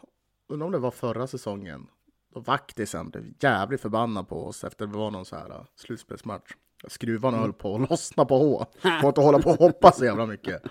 [0.48, 1.88] undrar om det var förra säsongen,
[2.34, 6.52] då vaktisen blev jävligt förbannad på oss efter det var någon så här uh, slutspelsmatch.
[6.88, 8.66] Skruvarna höll på att lossna på H.
[9.02, 10.62] Får inte hålla på och hoppa så jävla mycket.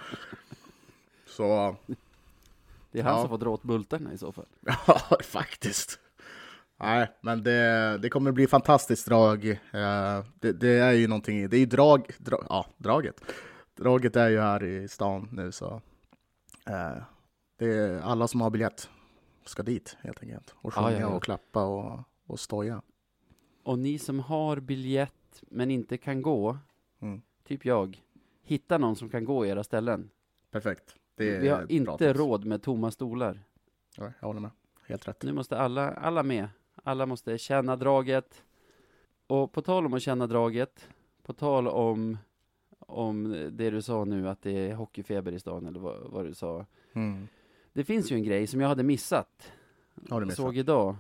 [1.27, 1.77] Så
[2.91, 3.21] Det är han Ja.
[3.21, 4.47] som får dra åt bultarna i så fall.
[4.87, 5.99] Ja, faktiskt.
[6.81, 9.47] Nej, men det, det kommer bli fantastiskt drag.
[9.51, 13.21] Eh, Det, det är ju någonting, det är ju drag, dra, ja, draget.
[13.77, 15.81] Draget är ju här i stan nu så
[16.67, 17.03] eh,
[17.59, 18.89] det är alla som har biljett
[19.45, 20.55] ska dit helt enkelt.
[20.57, 21.07] Och sjunga ja, ja.
[21.07, 22.83] och klappa och, och stoja.
[23.63, 25.13] Och ni som har biljett
[25.49, 26.59] men inte kan gå,
[27.03, 27.23] Mm.
[27.45, 28.03] typ jag,
[28.43, 30.11] hitta någon som kan gå i era ställen.
[30.51, 30.97] Perfekt.
[31.15, 32.19] Det är Vi har inte tips.
[32.21, 33.41] råd med tomma stolar.
[33.97, 34.51] Ja, jag håller med.
[34.89, 35.23] Helt rätt.
[35.23, 36.49] Nu måste alla, alla med.
[36.83, 38.45] Alla måste känna draget.
[39.27, 40.89] Och på tal om att känna draget,
[41.23, 42.19] på tal om,
[42.79, 46.35] om det du sa nu, att det är hockeyfeber i stan, eller vad, vad du
[46.35, 46.67] sa.
[46.93, 47.29] Mm.
[47.73, 49.53] Det finns ju en grej som jag hade missat.
[50.11, 50.37] Har du missat?
[50.45, 50.97] såg idag.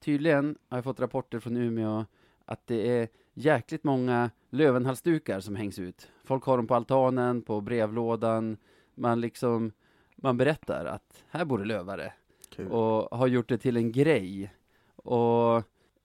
[0.00, 2.04] Tydligen har jag fått rapporter från Umeå
[2.44, 6.08] att det är jäkligt många lövenhalsdukar som hängs ut.
[6.24, 8.56] Folk har dem på altanen, på brevlådan.
[8.94, 9.72] Man liksom,
[10.16, 12.12] man berättar att här bor det lövare.
[12.50, 12.70] Kul.
[12.70, 14.54] Och har gjort det till en grej.
[14.96, 15.62] Och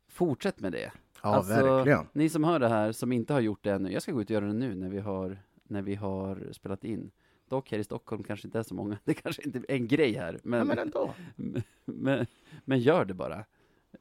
[0.08, 0.92] fortsätt med det.
[1.24, 2.08] ja, alltså, verkligen.
[2.14, 3.92] Ni som hör det här, som inte har gjort det ännu.
[3.92, 6.84] Jag ska gå ut och göra det nu när vi har, när vi har spelat
[6.84, 7.12] in.
[7.50, 8.98] Dock här i Stockholm kanske inte är så många.
[9.04, 10.40] Det kanske inte är en grej här.
[10.44, 11.14] Men, Ja, men ändå.
[11.86, 12.26] men,
[12.66, 13.46] men gör det bara.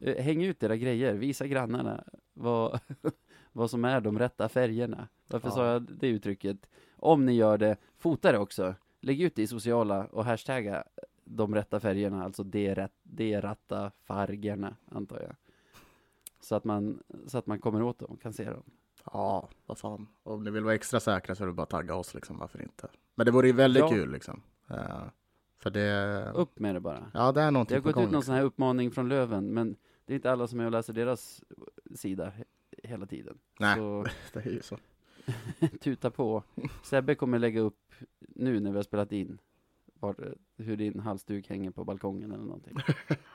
[0.01, 2.81] Eh, Häng ut era grejer, visa grannarna vad,
[3.53, 5.09] vad som är de rätta färgerna.
[5.27, 5.53] Varför Ja.
[5.55, 6.71] sa jag det uttrycket?
[6.97, 8.75] Om ni gör det, fota det också.
[9.01, 10.85] Lägg ut det i sociala och hashtagga
[11.25, 15.37] de rätta färgerna, alltså de, rätt, de rätta färgerna, antar jag.
[16.41, 18.63] Så att, man, så att man kommer åt dem kan se dem.
[19.13, 20.09] Ja, vad fan.
[20.23, 22.63] Om ni vill vara extra säkra så är det bara att tagga oss liksom, varför
[22.63, 22.89] inte?
[23.15, 23.89] Men det vore ju väldigt Ja.
[23.89, 24.43] kul liksom.
[24.71, 25.03] Eh,
[25.59, 26.33] för det...
[26.35, 27.11] Upp med det bara.
[27.15, 28.05] Ja, det är Det någonting har på gått gång.
[28.05, 28.27] ut någon liksom.
[28.33, 31.43] sån här uppmaning från Löven, men det är inte alla som är och läser deras
[31.95, 32.45] sida he-
[32.89, 33.39] hela tiden.
[33.61, 33.77] Nej.
[33.77, 34.79] Så Det är ju så.
[35.81, 36.43] tuta på.
[36.83, 39.39] Sebbe kommer lägga upp nu när vi har spelat in
[40.01, 42.79] var, hur din halsduk hänger på balkongen eller någonting.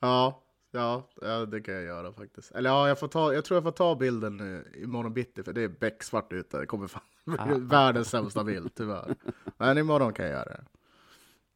[0.00, 2.52] ja, ja, ja, det kan jag göra faktiskt.
[2.52, 5.52] Eller ja, jag, får ta, jag tror jag får ta bilden nu imorgon bitti, för
[5.52, 6.58] det är becksvart ute.
[6.58, 7.02] Det kommer fan
[7.38, 7.46] Ah.
[7.58, 9.14] världens sämsta bild, tyvärr.
[9.58, 10.64] Men imorgon kan jag göra det.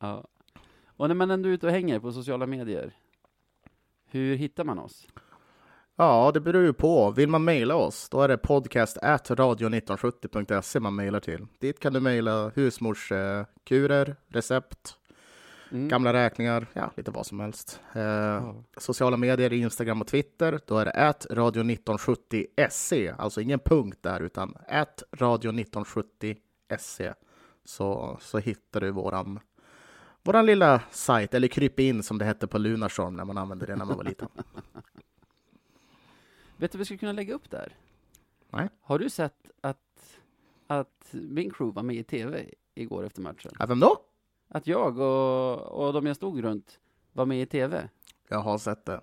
[0.03, 0.24] Ja.
[0.86, 2.92] Och när man ändå är ute och hänger på sociala medier,
[4.07, 5.07] hur hittar man oss?
[5.96, 7.11] Ja, det beror ju på.
[7.11, 11.46] Vill man mejla oss, då är det podcast radio1970.se man mejlar till.
[11.61, 14.98] Dit kan du mejla husmorskurer, recept,
[15.72, 15.88] Mm.
[15.88, 17.80] gamla räkningar, ja, lite vad som helst.
[17.94, 18.55] Eh, Ja.
[18.76, 24.57] Sociala medier, Instagram och Twitter, då är det at radio1970se, alltså ingen punkt där, utan
[24.68, 27.14] at radio1970se.
[27.64, 29.40] Så, så hittar du våran,
[30.22, 33.76] våran lilla sajt, eller kryp in som det hette på Lunarstorm när man använde det
[33.76, 34.28] när man var liten.
[36.56, 37.76] Vet du vad vi skulle kunna lägga upp där?
[38.50, 38.68] Nej.
[38.80, 40.20] Har du sett att,
[40.66, 43.52] att min crew var med i tv igår efter matchen?
[43.58, 43.96] Ja, vem då?
[44.54, 46.78] att jag och, och de jag stod runt
[47.12, 47.88] var med i TV.
[48.28, 49.00] Jag har sett det.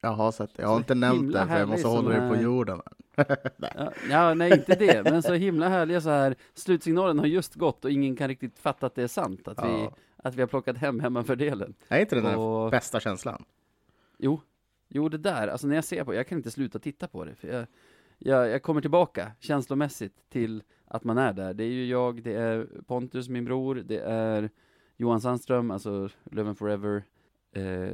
[0.00, 0.62] Jag har sett det.
[0.62, 2.82] Jag har så inte nämnt det, för jag måste hålla dig på jorden.
[3.56, 3.72] nej.
[3.76, 6.36] Ja, ja, nej, inte det, men så himla härliga så här.
[6.54, 9.66] Slutsignalen har just gått och ingen kan riktigt fatta att det är sant, att, ja.
[9.66, 9.88] vi,
[10.24, 11.74] att vi har plockat hem hemmafördelen.
[11.88, 12.70] Är inte det den och...
[12.70, 13.44] bästa känslan?
[14.18, 14.40] Jo,
[14.88, 17.24] jo, det där, alltså när jag ser på det, jag kan inte sluta titta på
[17.24, 17.66] det, för jag,
[18.18, 21.54] jag, jag kommer tillbaka känslomässigt till att man är där.
[21.54, 24.50] Det är ju jag, det är Pontus, min bror, det är
[24.96, 27.04] Johan Sandström, alltså Löven Forever,
[27.52, 27.92] eh,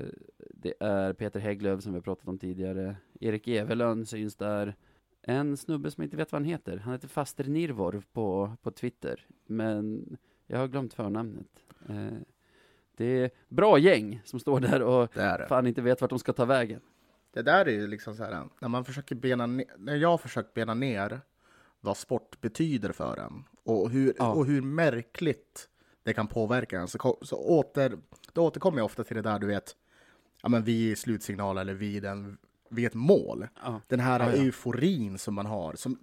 [0.54, 4.76] det är Peter Hägglöf som vi har pratat om tidigare, Erik Evelön syns där,
[5.22, 8.70] en snubbe som jag inte vet vad han heter, han heter Faster Nirvor på, på
[8.70, 10.06] Twitter, men
[10.46, 11.64] jag har glömt förnamnet.
[11.90, 12.18] Eh,
[12.96, 15.46] det är bra gäng som står där och det det.
[15.48, 16.80] fan inte vet vart de ska ta vägen.
[17.32, 20.18] Det där är ju liksom så här, när man försöker bena ner, när jag har
[20.18, 21.20] försökt bena ner
[21.80, 24.32] vad sport betyder för en och hur, ja.
[24.32, 25.68] och hur märkligt
[26.02, 27.98] det kan påverka en, så, så åter,
[28.32, 29.76] då återkommer jag ofta till det där du vet,
[30.42, 32.38] ja men vi är slutsignal eller vi den,
[32.70, 33.46] vid ett mål.
[33.62, 33.80] Ja.
[33.86, 35.98] Den här ja, euforin som man har, som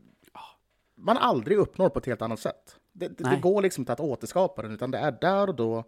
[0.95, 2.79] man aldrig uppnår på ett helt annat sätt.
[2.99, 5.83] Det, det, går liksom inte att återskapa den, utan det är där och då.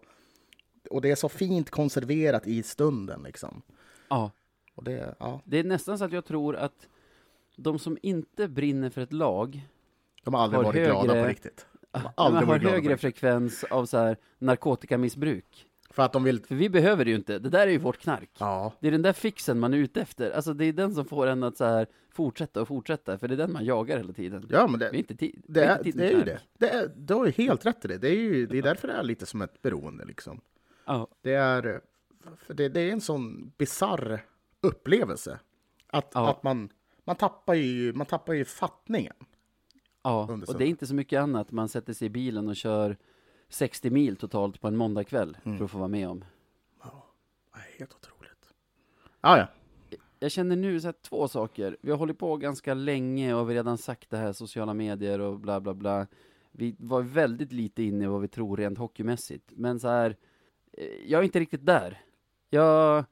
[0.89, 3.61] Och det är så fint konserverat i stunden liksom.
[4.09, 4.31] Ja.
[4.75, 5.41] Och det, ja.
[5.45, 6.87] det är nästan så att jag tror att
[7.55, 9.67] de som inte brinner för ett lag
[10.23, 11.65] De har aldrig har varit högre, glada på riktigt.
[11.91, 15.68] De har, de har högre frekvens av så här narkotikamissbruk.
[15.89, 16.43] För att de vill...
[16.43, 18.29] För vi behöver det ju inte, det där är ju vårt knark.
[18.39, 18.73] Ja.
[18.79, 20.31] Det är den där fixen man är ute efter.
[20.31, 23.33] Alltså det är den som får en att så här fortsätta och fortsätta, för det
[23.33, 24.47] är den man jagar hela tiden.
[24.49, 26.39] Ja, men det, vi är inte tid, det, är, det är ju det.
[26.57, 27.97] det är, du har ju helt rätt i det.
[27.97, 30.41] Det är ju det är därför det är lite som ett beroende liksom.
[30.85, 31.07] Ja.
[31.21, 31.81] Det är,
[32.37, 34.25] för det, det är en sån bizarr
[34.61, 35.39] upplevelse.
[35.87, 36.29] Att, ja.
[36.29, 36.69] att man,
[37.05, 39.15] man, tappar ju, man tappar ju fattningen.
[40.03, 41.51] Ja, och det är inte så mycket annat.
[41.51, 42.97] Man sätter sig i bilen och kör
[43.49, 45.57] 60 mil totalt på en måndagkväll mm.
[45.57, 46.25] för att få vara med om.
[46.83, 47.05] Ja,
[47.79, 48.53] helt otroligt.
[49.21, 49.47] Ah, ja.
[50.19, 51.77] Jag känner nu så här, två saker.
[51.81, 55.19] Vi har hållit på ganska länge och vi har redan sagt det här, sociala medier
[55.19, 56.07] och bla bla bla.
[56.51, 59.51] Vi var väldigt lite inne i vad vi tror rent hockeymässigt.
[59.55, 60.15] Men så här,
[60.71, 62.01] eh, jag är inte riktigt där.
[62.49, 63.05] Jag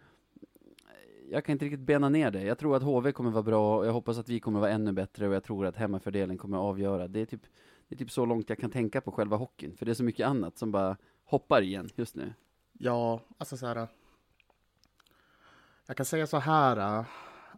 [1.30, 2.44] jag kan inte riktigt bena ner det.
[2.44, 4.92] Jag tror att HV kommer vara bra, och jag hoppas att vi kommer vara ännu
[4.92, 7.08] bättre och jag tror att hemmafördelen kommer att avgöra.
[7.08, 7.42] Det är typ,
[7.88, 10.04] det är typ så långt jag kan tänka på själva hockeyn, för det är så
[10.04, 12.34] mycket annat som bara hoppar igen just nu.
[12.74, 13.88] Ja, alltså så här.
[15.86, 17.06] Jag kan säga så här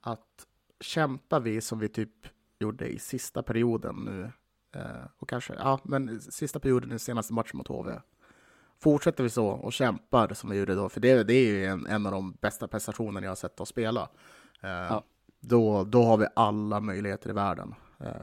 [0.02, 0.48] att
[0.80, 2.28] kämpar vi som vi typ
[2.60, 4.32] gjorde i sista perioden nu,
[4.80, 8.02] eh, och kanske, ja, men sista perioden i senaste matchen mot HV,
[8.80, 11.86] fortsätter vi så och kämpar som vi gjorde då, för det, det är ju en,
[11.86, 14.10] en av de bästa prestationerna jag har sett oss spela,
[14.62, 15.04] ja.
[15.40, 17.76] då, då har vi alla möjligheter i världen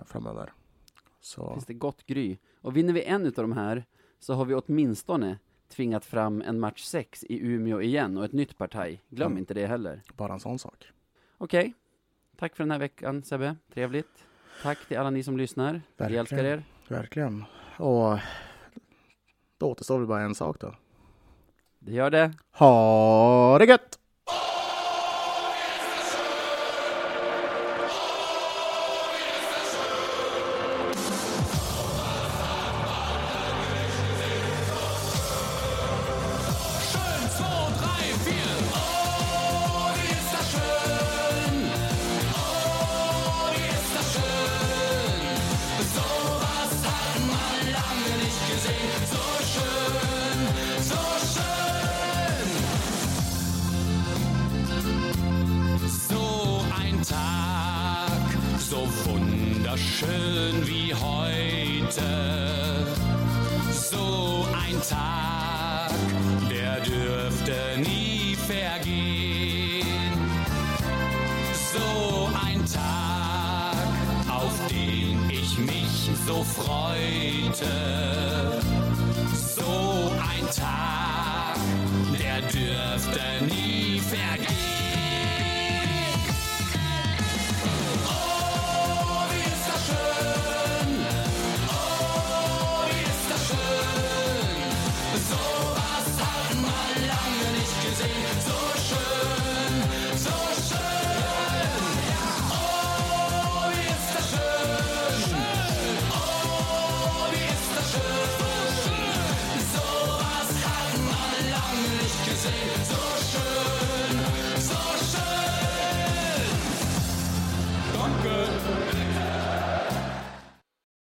[0.06, 0.52] framöver.
[1.26, 1.52] Så.
[1.52, 2.38] Finns det gott gry.
[2.60, 3.84] Och vinner vi en av de här
[4.18, 8.58] så har vi åtminstone tvingat fram en match 6 i Umeå igen och ett nytt
[8.58, 9.00] parti.
[9.08, 9.38] Glöm mm.
[9.38, 10.02] inte det heller.
[10.14, 10.92] Bara en sån sak.
[11.38, 11.60] Okej.
[11.60, 11.72] Okay.
[12.36, 13.56] Tack för den här veckan Sebbe.
[13.74, 14.26] Trevligt.
[14.62, 15.72] Tack till alla ni som lyssnar.
[15.96, 16.12] Verkligen.
[16.12, 16.64] Vi älskar er.
[16.88, 17.44] Verkligen.
[17.76, 18.18] Och
[19.58, 20.74] då återstår väl bara en sak då.
[21.78, 22.32] Det gör det.
[22.50, 23.98] Ha det gött!